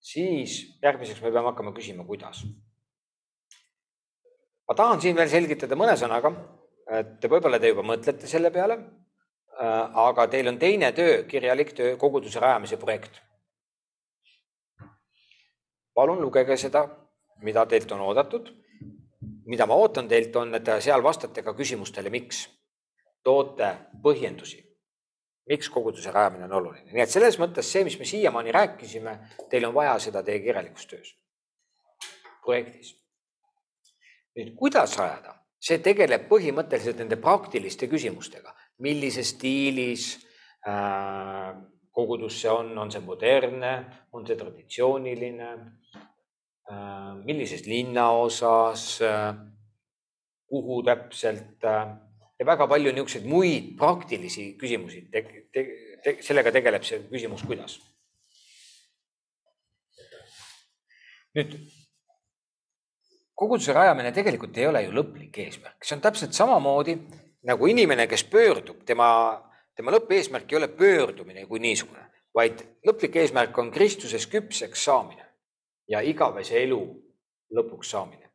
siis 0.00 0.80
järgmiseks 0.82 1.20
me 1.20 1.30
peame 1.30 1.52
hakkama 1.52 1.76
küsima, 1.76 2.08
kuidas. 2.08 2.42
ma 4.68 4.74
tahan 4.74 5.00
siin 5.00 5.16
veel 5.16 5.28
selgitada 5.28 5.76
mõne 5.76 6.00
sõnaga, 6.00 6.32
et 6.88 7.28
võib-olla 7.28 7.60
te 7.60 7.68
juba 7.68 7.84
mõtlete 7.84 8.26
selle 8.26 8.50
peale. 8.50 8.80
Äh, 9.60 9.96
aga 10.08 10.26
teil 10.26 10.48
on 10.48 10.58
teine 10.58 10.92
töö, 10.96 11.24
kirjalik 11.28 11.74
töö, 11.76 11.96
koguduse 12.00 12.40
rajamise 12.40 12.78
projekt. 12.80 13.20
Palun 16.00 16.24
lugege 16.24 16.56
seda, 16.56 16.86
mida 17.44 17.66
teilt 17.68 17.92
on 17.92 18.08
oodatud 18.08 18.48
mida 19.50 19.66
ma 19.66 19.76
ootan 19.82 20.08
teilt, 20.08 20.36
on, 20.38 20.54
et 20.54 20.68
seal 20.84 21.02
vastate 21.02 21.42
ka 21.46 21.54
küsimustele, 21.58 22.12
miks. 22.12 22.48
toote 23.20 23.66
põhjendusi, 24.00 24.62
miks 25.50 25.68
koguduse 25.68 26.08
rajamine 26.10 26.46
on 26.46 26.54
oluline. 26.56 26.88
nii 26.92 27.02
et 27.02 27.12
selles 27.12 27.36
mõttes 27.42 27.68
see, 27.68 27.82
mis 27.84 27.98
me 28.00 28.06
siiamaani 28.08 28.54
rääkisime, 28.56 29.12
teil 29.50 29.66
on 29.68 29.74
vaja 29.76 29.98
seda 30.00 30.22
teie 30.24 30.40
kirjalikus 30.40 30.86
töös, 30.88 31.10
projektis. 32.46 32.94
nüüd, 34.38 34.54
kuidas 34.56 34.96
rajada, 34.96 35.34
see 35.60 35.82
tegeleb 35.84 36.24
põhimõtteliselt 36.30 37.02
nende 37.02 37.20
praktiliste 37.20 37.90
küsimustega, 37.92 38.54
millises 38.86 39.34
stiilis 39.34 40.14
äh, 40.64 41.52
kogudus 41.90 42.40
see 42.40 42.50
on, 42.50 42.76
on 42.78 42.90
see 42.90 43.02
modernne, 43.04 43.74
on 44.12 44.26
see 44.26 44.36
traditsiooniline 44.38 45.50
Äh, 46.70 47.14
millises 47.24 47.66
linnaosas, 47.66 49.00
äh, 49.02 49.34
kuhu 50.46 50.82
täpselt 50.86 51.64
äh, 51.64 51.88
ja 52.38 52.46
väga 52.46 52.68
palju 52.70 52.92
niisuguseid 52.94 53.26
muid 53.26 53.72
praktilisi 53.78 54.52
küsimusi 54.60 55.00
te,. 55.10 55.24
Te, 55.50 55.64
te, 56.04 56.12
sellega 56.22 56.52
tegeleb 56.54 56.86
see 56.86 57.00
küsimus, 57.10 57.42
kuidas. 57.42 57.80
nüüd 61.34 61.56
koguduse 63.34 63.74
rajamine 63.74 64.14
tegelikult 64.14 64.56
ei 64.58 64.70
ole 64.70 64.84
ju 64.84 64.94
lõplik 64.94 65.42
eesmärk, 65.42 65.82
see 65.82 65.96
on 65.96 66.06
täpselt 66.06 66.38
samamoodi 66.38 66.94
nagu 67.50 67.66
inimene, 67.70 68.06
kes 68.10 68.24
pöördub, 68.30 68.84
tema, 68.86 69.10
tema 69.76 69.94
lõppeesmärk 69.94 70.52
ei 70.52 70.58
ole 70.58 70.68
pöördumine 70.68 71.46
kui 71.46 71.60
niisugune, 71.62 72.04
vaid 72.34 72.62
lõplik 72.86 73.16
eesmärk 73.22 73.58
on 73.58 73.70
Kristuses 73.70 74.26
küpseks 74.30 74.84
saamine 74.84 75.26
ja 75.90 76.02
igavese 76.06 76.60
elu 76.62 76.80
lõpuks 77.56 77.90
saamine, 77.94 78.30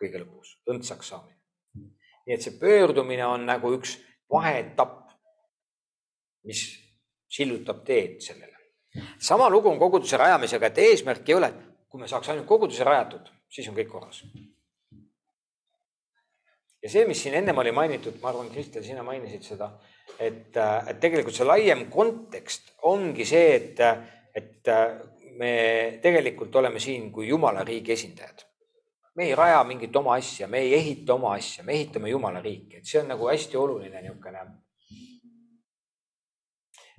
kõige 0.00 0.20
lõpus, 0.22 0.56
õndsaks 0.68 1.14
saamine. 1.14 1.38
nii 2.26 2.34
et 2.34 2.44
see 2.44 2.58
pöördumine 2.60 3.24
on 3.26 3.46
nagu 3.48 3.72
üks 3.72 3.96
vaheetapp, 4.30 5.08
mis 6.44 6.60
sillutab 7.28 7.84
teed 7.84 8.20
sellele. 8.20 8.56
sama 9.20 9.48
lugu 9.50 9.68
on 9.68 9.78
koguduse 9.78 10.16
rajamisega, 10.16 10.66
et 10.66 10.78
eesmärk 10.78 11.28
ei 11.28 11.34
ole, 11.34 11.52
kui 11.88 12.00
me 12.00 12.08
saaks 12.08 12.28
ainult 12.28 12.46
koguduse 12.46 12.84
rajatud, 12.84 13.28
siis 13.48 13.68
on 13.68 13.76
kõik 13.76 13.88
korras. 13.88 14.22
ja 16.82 16.90
see, 16.90 17.06
mis 17.06 17.22
siin 17.22 17.34
ennem 17.34 17.58
oli 17.58 17.72
mainitud, 17.72 18.20
ma 18.22 18.28
arvan, 18.28 18.50
Kristel, 18.50 18.84
sina 18.84 19.02
mainisid 19.02 19.42
seda, 19.42 19.72
et, 20.18 20.56
et 20.56 21.00
tegelikult 21.00 21.34
see 21.34 21.46
laiem 21.46 21.86
kontekst 21.90 22.74
ongi 22.90 23.26
see, 23.28 23.54
et, 23.54 23.80
et 24.34 24.70
me 25.38 25.98
tegelikult 26.02 26.56
oleme 26.56 26.80
siin 26.82 27.12
kui 27.12 27.28
Jumala 27.28 27.64
riigi 27.64 27.92
esindajad. 27.92 28.44
me 29.14 29.24
ei 29.24 29.34
raja 29.34 29.64
mingit 29.64 29.96
oma 29.96 30.14
asja, 30.14 30.46
me 30.46 30.58
ei 30.62 30.74
ehita 30.74 31.14
oma 31.14 31.32
asja, 31.34 31.64
me 31.64 31.72
ehitame 31.72 32.10
Jumala 32.10 32.40
riiki, 32.40 32.76
et 32.78 32.86
see 32.86 33.00
on 33.00 33.08
nagu 33.10 33.26
hästi 33.26 33.56
oluline 33.56 34.02
niisugune. 34.02 34.44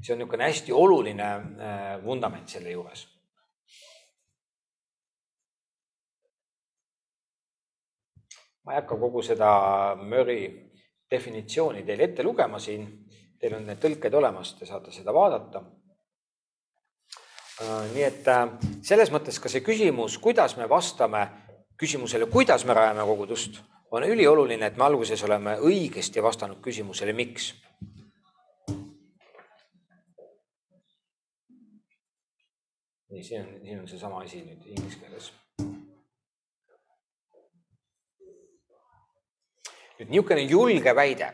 see 0.02 0.14
on 0.14 0.20
niisugune 0.20 0.44
hästi 0.44 0.72
oluline 0.72 1.30
äh, 1.30 2.04
vundament 2.04 2.50
selle 2.50 2.72
juures. 2.72 3.08
ma 8.64 8.74
ei 8.74 8.82
hakka 8.82 8.96
kogu 9.00 9.22
seda 9.24 9.52
Murry 9.96 10.70
definitsiooni 11.12 11.84
teile 11.84 12.04
ette 12.04 12.24
lugema 12.24 12.60
siin, 12.60 12.84
teil 13.40 13.56
on 13.56 13.68
need 13.68 13.80
tõlked 13.80 14.16
olemas, 14.20 14.54
te 14.60 14.68
saate 14.68 14.92
seda 14.92 15.14
vaadata 15.16 15.64
Äh, 17.60 17.90
nii 17.92 18.04
et 18.08 18.28
äh, 18.32 18.46
selles 18.88 19.10
mõttes 19.12 19.36
ka 19.44 19.50
see 19.52 19.60
küsimus, 19.60 20.14
kuidas 20.24 20.54
me 20.56 20.64
vastame 20.72 21.26
küsimusele, 21.80 22.30
kuidas 22.32 22.64
me 22.64 22.76
rajame 22.78 23.04
kogudust, 23.04 23.58
on 23.92 24.06
ülioluline, 24.08 24.70
et 24.70 24.78
me 24.80 24.86
alguses 24.86 25.20
oleme 25.28 25.58
õigesti 25.68 26.24
vastanud 26.24 26.62
küsimusele, 26.64 27.12
miks. 27.12 27.52
nii, 33.10 33.24
siin 33.26 33.44
on, 33.44 33.52
siin 33.66 33.82
on 33.82 33.92
seesama 33.92 34.24
asi 34.24 34.40
nüüd 34.46 34.64
inglise 34.70 35.04
keeles. 35.04 35.32
nüüd 40.00 40.16
niisugune 40.16 40.48
julge 40.48 40.96
väide 40.96 41.34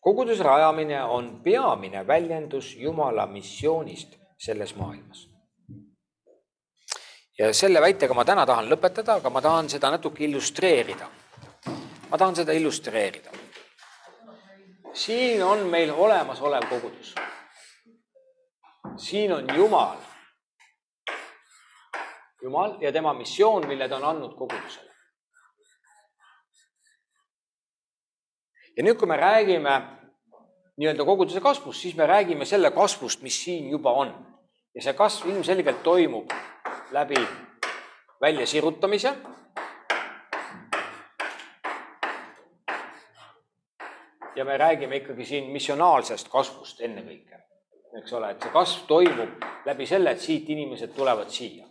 koguduse 0.00 0.42
rajamine 0.42 1.04
on 1.04 1.40
peamine 1.44 2.06
väljendus 2.06 2.76
Jumala 2.76 3.26
missioonist 3.26 4.16
selles 4.38 4.76
maailmas. 4.76 5.28
ja 7.38 7.54
selle 7.54 7.80
väitega 7.80 8.14
ma 8.14 8.24
täna 8.24 8.46
tahan 8.46 8.68
lõpetada, 8.68 9.16
aga 9.16 9.30
ma 9.30 9.40
tahan 9.40 9.68
seda 9.68 9.90
natuke 9.90 10.24
illustreerida. 10.24 11.08
ma 12.10 12.18
tahan 12.18 12.36
seda 12.36 12.52
illustreerida. 12.52 13.30
siin 14.92 15.42
on 15.44 15.66
meil 15.66 15.90
olemasolev 15.90 16.68
kogudus. 16.68 17.14
siin 18.96 19.32
on 19.32 19.56
Jumal. 19.56 19.96
Jumal 22.42 22.76
ja 22.80 22.92
tema 22.92 23.12
missioon, 23.14 23.66
mille 23.68 23.88
ta 23.88 23.96
on 23.96 24.04
andnud 24.04 24.34
kogudusele. 24.36 24.89
Ja 28.80 28.84
nüüd, 28.84 28.96
kui 28.96 29.08
me 29.08 29.16
räägime 29.20 29.74
nii-öelda 30.80 31.04
koguduse 31.04 31.40
kasvust, 31.44 31.82
siis 31.84 31.96
me 31.96 32.06
räägime 32.08 32.46
selle 32.48 32.70
kasvust, 32.72 33.20
mis 33.22 33.36
siin 33.44 33.68
juba 33.68 33.92
on. 33.92 34.14
ja 34.74 34.82
see 34.82 34.94
kasv 34.94 35.26
ilmselgelt 35.28 35.82
toimub 35.82 36.30
läbi 36.96 37.20
väljasirutamise. 38.20 39.12
ja 44.36 44.44
me 44.44 44.56
räägime 44.56 44.96
ikkagi 44.96 45.24
siin 45.24 45.50
missionaalsest 45.52 46.32
kasvust 46.32 46.80
ennekõike, 46.80 47.42
eks 48.00 48.12
ole, 48.12 48.30
et 48.30 48.42
see 48.42 48.52
kasv 48.54 48.86
toimub 48.88 49.44
läbi 49.66 49.86
selle, 49.86 50.16
et 50.16 50.24
siit 50.24 50.48
inimesed 50.48 50.96
tulevad 50.96 51.28
siia 51.28 51.69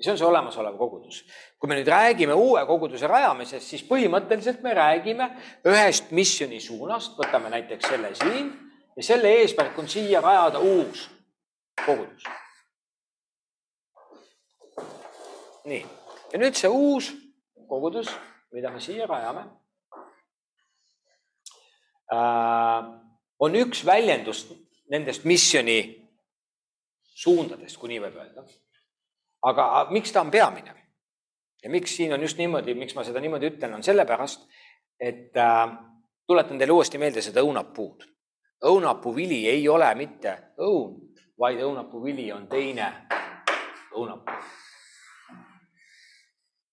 see 0.00 0.10
on 0.10 0.18
see 0.18 0.26
olemasolev 0.26 0.76
kogudus. 0.78 1.22
kui 1.58 1.68
me 1.68 1.78
nüüd 1.78 1.88
räägime 1.88 2.34
uue 2.34 2.64
koguduse 2.66 3.06
rajamisest, 3.06 3.66
siis 3.66 3.84
põhimõtteliselt 3.86 4.62
me 4.62 4.74
räägime 4.74 5.28
ühest 5.70 6.10
missiooni 6.10 6.60
suunast, 6.60 7.14
võtame 7.18 7.52
näiteks 7.54 7.88
selle 7.88 8.14
siin 8.18 8.50
ja 8.96 9.02
selle 9.02 9.30
eesmärk 9.40 9.78
on 9.78 9.88
siia 9.88 10.20
rajada 10.20 10.58
uus 10.58 11.08
kogudus. 11.86 12.24
nii, 15.64 15.84
ja 16.32 16.38
nüüd 16.42 16.58
see 16.58 16.68
uus 16.68 17.12
kogudus, 17.68 18.10
mida 18.52 18.70
me 18.70 18.82
siia 18.82 19.06
rajame 19.06 19.46
äh,, 22.12 22.90
on 23.38 23.56
üks 23.62 23.86
väljendus 23.86 24.44
nendest 24.90 25.24
missiooni 25.24 25.78
suundadest, 27.14 27.78
kui 27.78 27.94
nii 27.94 28.02
võib 28.02 28.18
öelda 28.18 28.44
aga 29.44 29.86
miks 29.90 30.12
ta 30.12 30.20
on 30.20 30.30
peamine? 30.30 30.74
ja 31.64 31.70
miks 31.70 31.96
siin 31.96 32.12
on 32.12 32.20
just 32.20 32.38
niimoodi, 32.38 32.74
miks 32.74 32.94
ma 32.94 33.04
seda 33.04 33.20
niimoodi 33.20 33.48
ütlen, 33.48 33.74
on 33.74 33.82
sellepärast, 33.82 34.42
et 35.00 35.36
äh, 35.36 35.70
tuletan 36.26 36.58
teile 36.58 36.72
uuesti 36.72 36.98
meelde 36.98 37.22
seda 37.22 37.40
õunapuud. 37.40 38.04
õunapuuvili 38.64 39.46
ei 39.48 39.68
ole 39.68 39.94
mitte 39.94 40.36
õun, 40.60 40.94
vaid 41.40 41.60
õunapuuvili 41.60 42.32
on 42.32 42.46
teine 42.48 42.92
õunapuu. 43.96 44.34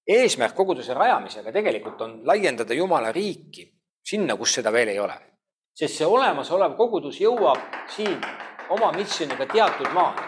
eesmärk 0.08 0.56
koguduse 0.56 0.94
rajamisega 0.94 1.52
tegelikult 1.52 2.02
on 2.02 2.20
laiendada 2.28 2.74
Jumala 2.74 3.12
riiki 3.12 3.72
sinna, 4.04 4.36
kus 4.36 4.54
seda 4.54 4.72
veel 4.72 4.88
ei 4.88 5.00
ole. 5.00 5.18
sest 5.74 5.98
see 5.98 6.06
olemasolev 6.06 6.76
kogudus 6.76 7.20
jõuab 7.22 7.60
siin 7.88 8.20
oma 8.70 8.92
missiooniga 8.92 9.46
teatud 9.46 9.92
maani. 9.94 10.22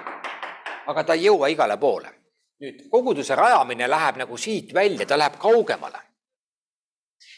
aga 0.87 1.03
ta 1.03 1.13
ei 1.13 1.25
jõua 1.25 1.47
igale 1.47 1.77
poole. 1.77 2.22
Nüüd 2.63 2.87
koguduse 2.91 3.35
rajamine 3.35 3.89
läheb 3.89 4.17
nagu 4.23 4.37
siit 4.39 4.73
välja, 4.73 5.05
ta 5.05 5.17
läheb 5.19 5.35
kaugemale. 5.39 5.99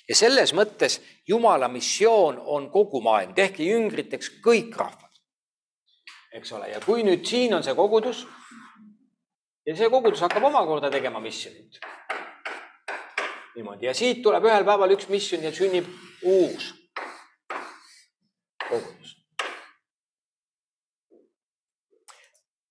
ja 0.09 0.15
selles 0.15 0.53
mõttes 0.53 0.99
Jumala 1.27 1.67
missioon 1.67 2.37
on 2.39 2.69
kogu 2.71 3.01
maailm, 3.01 3.33
tehke 3.33 3.63
jüngriteks 3.63 4.29
kõik 4.45 4.77
rahvad. 4.77 5.21
eks 6.33 6.51
ole, 6.51 6.69
ja 6.69 6.79
kui 6.85 7.03
nüüd 7.03 7.25
siin 7.25 7.53
on 7.53 7.63
see 7.63 7.75
kogudus 7.75 8.25
ja 9.65 9.75
see 9.75 9.89
kogudus 9.89 10.21
hakkab 10.21 10.43
omakorda 10.43 10.91
tegema 10.91 11.19
missionit 11.19 11.79
niimoodi 13.55 13.85
ja 13.85 13.93
siit 13.93 14.21
tuleb 14.21 14.45
ühel 14.45 14.65
päeval 14.67 14.93
üks 14.93 15.07
misjon 15.09 15.43
ja 15.43 15.51
sünnib 15.51 15.87
uus 16.21 16.73
kogudus. 18.69 19.15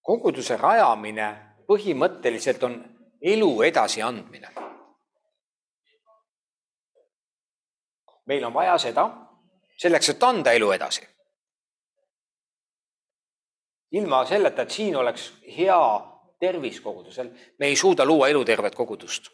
koguduse 0.03 0.57
rajamine 0.57 1.54
põhimõtteliselt 1.67 2.63
on 2.63 2.79
elu 3.23 3.63
edasiandmine. 3.63 4.51
meil 8.27 8.45
on 8.45 8.55
vaja 8.55 8.79
seda 8.79 9.03
selleks, 9.77 10.09
et 10.09 10.23
anda 10.23 10.53
elu 10.53 10.71
edasi. 10.73 11.09
ilma 13.93 14.25
selleta, 14.27 14.63
et 14.63 14.71
siin 14.71 14.97
oleks 14.97 15.33
hea 15.57 15.81
tervis 16.41 16.81
kogudusel, 16.81 17.31
me 17.59 17.67
ei 17.67 17.77
suuda 17.77 18.05
luua 18.05 18.29
elutervet 18.29 18.75
kogudust 18.75 19.31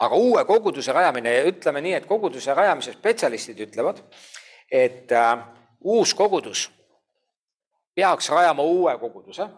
aga 0.00 0.16
uue 0.16 0.44
koguduse 0.44 0.92
rajamine 0.92 1.32
ja 1.34 1.44
ütleme 1.48 1.80
nii, 1.84 1.94
et 1.94 2.06
koguduse 2.08 2.54
rajamise 2.54 2.92
spetsialistid 2.92 3.58
ütlevad, 3.66 4.00
et 4.72 5.12
äh, 5.12 5.42
uus 5.80 6.14
kogudus 6.14 6.68
peaks 7.94 8.30
rajama 8.32 8.62
uue 8.62 8.94
koguduse 8.98 9.48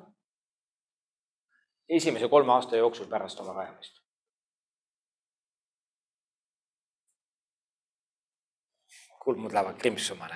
esimese 1.97 2.29
kolme 2.29 2.53
aasta 2.53 2.77
jooksul 2.77 3.07
pärast 3.07 3.41
oma 3.41 3.53
rajamist. 3.53 4.01
kulmud 9.23 9.53
lähevad 9.53 9.77
krimpsuma. 9.79 10.29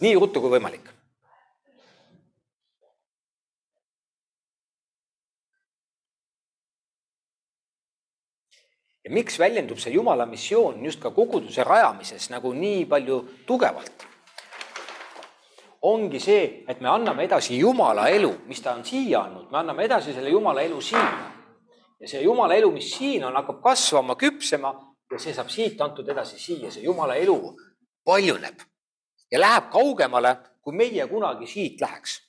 nii 0.00 0.14
ruttu 0.18 0.40
kui 0.42 0.50
võimalik 0.50 0.88
ja 9.04 9.12
miks 9.14 9.38
väljendub 9.38 9.78
see 9.78 9.94
Jumala 9.94 10.26
missioon 10.26 10.84
just 10.84 11.00
ka 11.02 11.10
koguduse 11.14 11.64
rajamises 11.64 12.30
nagu 12.34 12.52
nii 12.54 12.86
palju 12.90 13.22
tugevalt? 13.46 14.09
Ongi 15.82 16.20
see, 16.20 16.64
et 16.68 16.80
me 16.80 16.88
anname 16.88 17.24
edasi 17.24 17.58
Jumala 17.58 18.08
elu, 18.12 18.30
mis 18.46 18.60
ta 18.60 18.74
on 18.76 18.84
siia 18.84 19.24
andnud, 19.24 19.48
me 19.50 19.58
anname 19.62 19.84
edasi 19.84 20.12
selle 20.12 20.30
Jumala 20.30 20.62
elu 20.62 20.80
siia. 20.80 21.12
ja 22.00 22.08
see 22.08 22.22
Jumala 22.22 22.54
elu, 22.54 22.70
mis 22.72 22.90
siin 22.96 23.24
on, 23.24 23.36
hakkab 23.36 23.62
kasvama, 23.62 24.16
küpsema 24.16 24.74
ja 25.12 25.18
see 25.18 25.34
saab 25.34 25.48
siit 25.48 25.80
antud 25.80 26.08
edasi 26.08 26.38
siia, 26.38 26.70
see 26.70 26.84
Jumala 26.84 27.16
elu 27.16 27.38
paljuneb 28.04 28.60
ja 29.32 29.40
läheb 29.40 29.70
kaugemale, 29.72 30.36
kui 30.60 30.76
meie 30.76 31.06
kunagi 31.08 31.46
siit 31.46 31.80
läheks. 31.80 32.20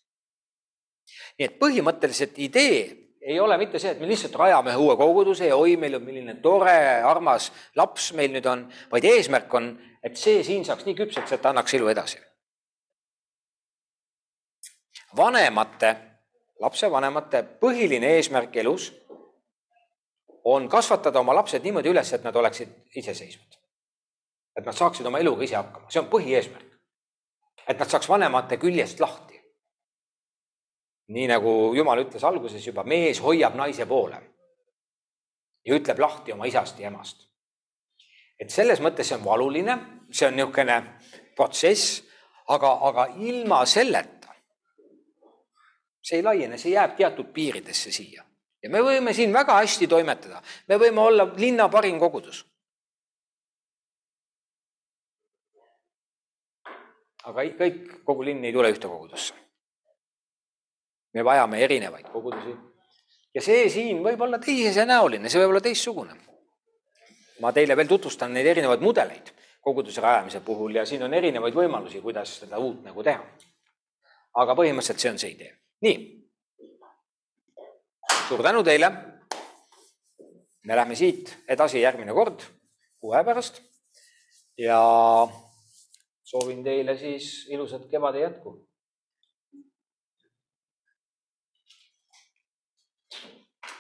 nii 1.40 1.48
et 1.48 1.60
põhimõtteliselt 1.60 2.38
idee 2.40 2.82
ei 3.22 3.40
ole 3.40 3.58
mitte 3.58 3.80
see, 3.80 3.92
et 3.92 4.00
me 4.00 4.08
lihtsalt 4.08 4.36
rajame 4.36 4.74
uue 4.80 4.96
koguduse 4.98 5.48
ja 5.48 5.58
oi, 5.60 5.76
meil 5.78 5.96
on 6.00 6.04
milline 6.06 6.36
tore, 6.42 7.04
armas 7.06 7.52
laps 7.76 8.12
meil 8.18 8.32
nüüd 8.34 8.48
on, 8.50 8.66
vaid 8.92 9.06
eesmärk 9.06 9.54
on, 9.54 9.72
et 10.04 10.18
see 10.18 10.42
siin 10.44 10.66
saaks 10.66 10.88
nii 10.88 10.98
küpseks, 10.98 11.36
et 11.36 11.46
annaks 11.46 11.76
elu 11.78 11.92
edasi. 11.92 12.18
Vanemate, 15.18 15.96
lapsevanemate 16.60 17.44
põhiline 17.62 18.16
eesmärk 18.18 18.56
elus 18.56 18.92
on 20.44 20.70
kasvatada 20.70 21.20
oma 21.20 21.36
lapsed 21.36 21.64
niimoodi 21.64 21.90
üles, 21.90 22.14
et 22.14 22.24
nad 22.24 22.36
oleksid 22.36 22.70
iseseisvad. 22.96 23.58
et 24.58 24.66
nad 24.66 24.76
saaksid 24.76 25.06
oma 25.06 25.20
eluga 25.20 25.44
ise 25.44 25.56
hakkama, 25.56 25.90
see 25.90 26.02
on 26.02 26.10
põhieesmärk. 26.10 26.80
et 27.68 27.80
nad 27.80 27.90
saaks 27.90 28.10
vanemate 28.10 28.58
küljest 28.58 29.00
lahti 29.00 29.32
nii 31.12 31.28
nagu 31.28 31.74
Jumal 31.76 32.04
ütles 32.06 32.24
alguses 32.24 32.66
juba, 32.68 32.84
mees 32.84 33.20
hoiab 33.20 33.56
naise 33.56 33.86
poole 33.86 34.22
ja 35.66 35.76
ütleb 35.76 36.00
lahti 36.00 36.34
oma 36.34 36.46
isast 36.46 36.80
ja 36.80 36.88
emast. 36.88 37.28
et 38.40 38.50
selles 38.50 38.80
mõttes 38.82 39.08
see 39.08 39.18
on 39.18 39.26
valuline, 39.26 39.78
see 40.12 40.28
on 40.28 40.36
niisugune 40.36 40.78
protsess, 41.36 42.02
aga, 42.48 42.72
aga 42.90 43.06
ilma 43.20 43.66
selleta 43.66 44.21
see 46.02 46.20
ei 46.20 46.24
laiene, 46.24 46.58
see 46.58 46.74
jääb 46.74 46.96
teatud 46.98 47.34
piiridesse 47.34 47.92
siia 47.92 48.24
ja 48.64 48.70
me 48.70 48.82
võime 48.86 49.14
siin 49.14 49.34
väga 49.34 49.60
hästi 49.60 49.88
toimetada, 49.88 50.42
me 50.68 50.78
võime 50.78 51.02
olla 51.02 51.28
linna 51.38 51.70
parim 51.70 52.00
kogudus. 52.00 52.46
aga 57.22 57.44
kõik, 57.54 58.02
kogu 58.04 58.24
linn 58.26 58.46
ei 58.46 58.54
tule 58.54 58.72
ühte 58.74 58.90
kogudusse 58.90 59.36
me 61.14 61.24
vajame 61.24 61.64
erinevaid 61.64 62.10
kogudusi. 62.12 62.56
ja 63.34 63.42
see 63.42 63.70
siin 63.70 64.02
võib 64.04 64.22
olla 64.22 64.40
teisenäoline, 64.40 65.30
see 65.30 65.42
võib 65.42 65.56
olla 65.56 65.62
teistsugune. 65.62 66.16
ma 67.42 67.52
teile 67.52 67.76
veel 67.76 67.88
tutvustan 67.88 68.34
neid 68.34 68.48
erinevaid 68.48 68.82
mudeleid 68.82 69.34
koguduse 69.62 70.02
rajamise 70.02 70.42
puhul 70.42 70.76
ja 70.76 70.86
siin 70.86 71.04
on 71.04 71.14
erinevaid 71.14 71.54
võimalusi, 71.54 72.02
kuidas 72.02 72.38
seda 72.44 72.60
uut 72.60 72.84
nagu 72.84 73.04
teha. 73.04 73.24
aga 74.34 74.56
põhimõtteliselt 74.56 75.00
see 75.00 75.12
on 75.12 75.20
see 75.20 75.36
idee. 75.36 75.56
Nii. 75.82 75.98
suur 78.28 78.44
tänu 78.44 78.64
teile. 78.64 78.92
me 80.64 80.76
lähme 80.76 80.96
siit 80.96 81.38
edasi 81.48 81.82
järgmine 81.82 82.14
kord, 82.14 82.42
kuu 83.00 83.14
aja 83.14 83.24
pärast. 83.24 83.62
ja 84.58 84.82
soovin 86.24 86.64
teile 86.64 86.98
siis 86.98 87.48
ilusat 87.50 87.90
kevade 87.90 88.20
jätku 88.20 88.71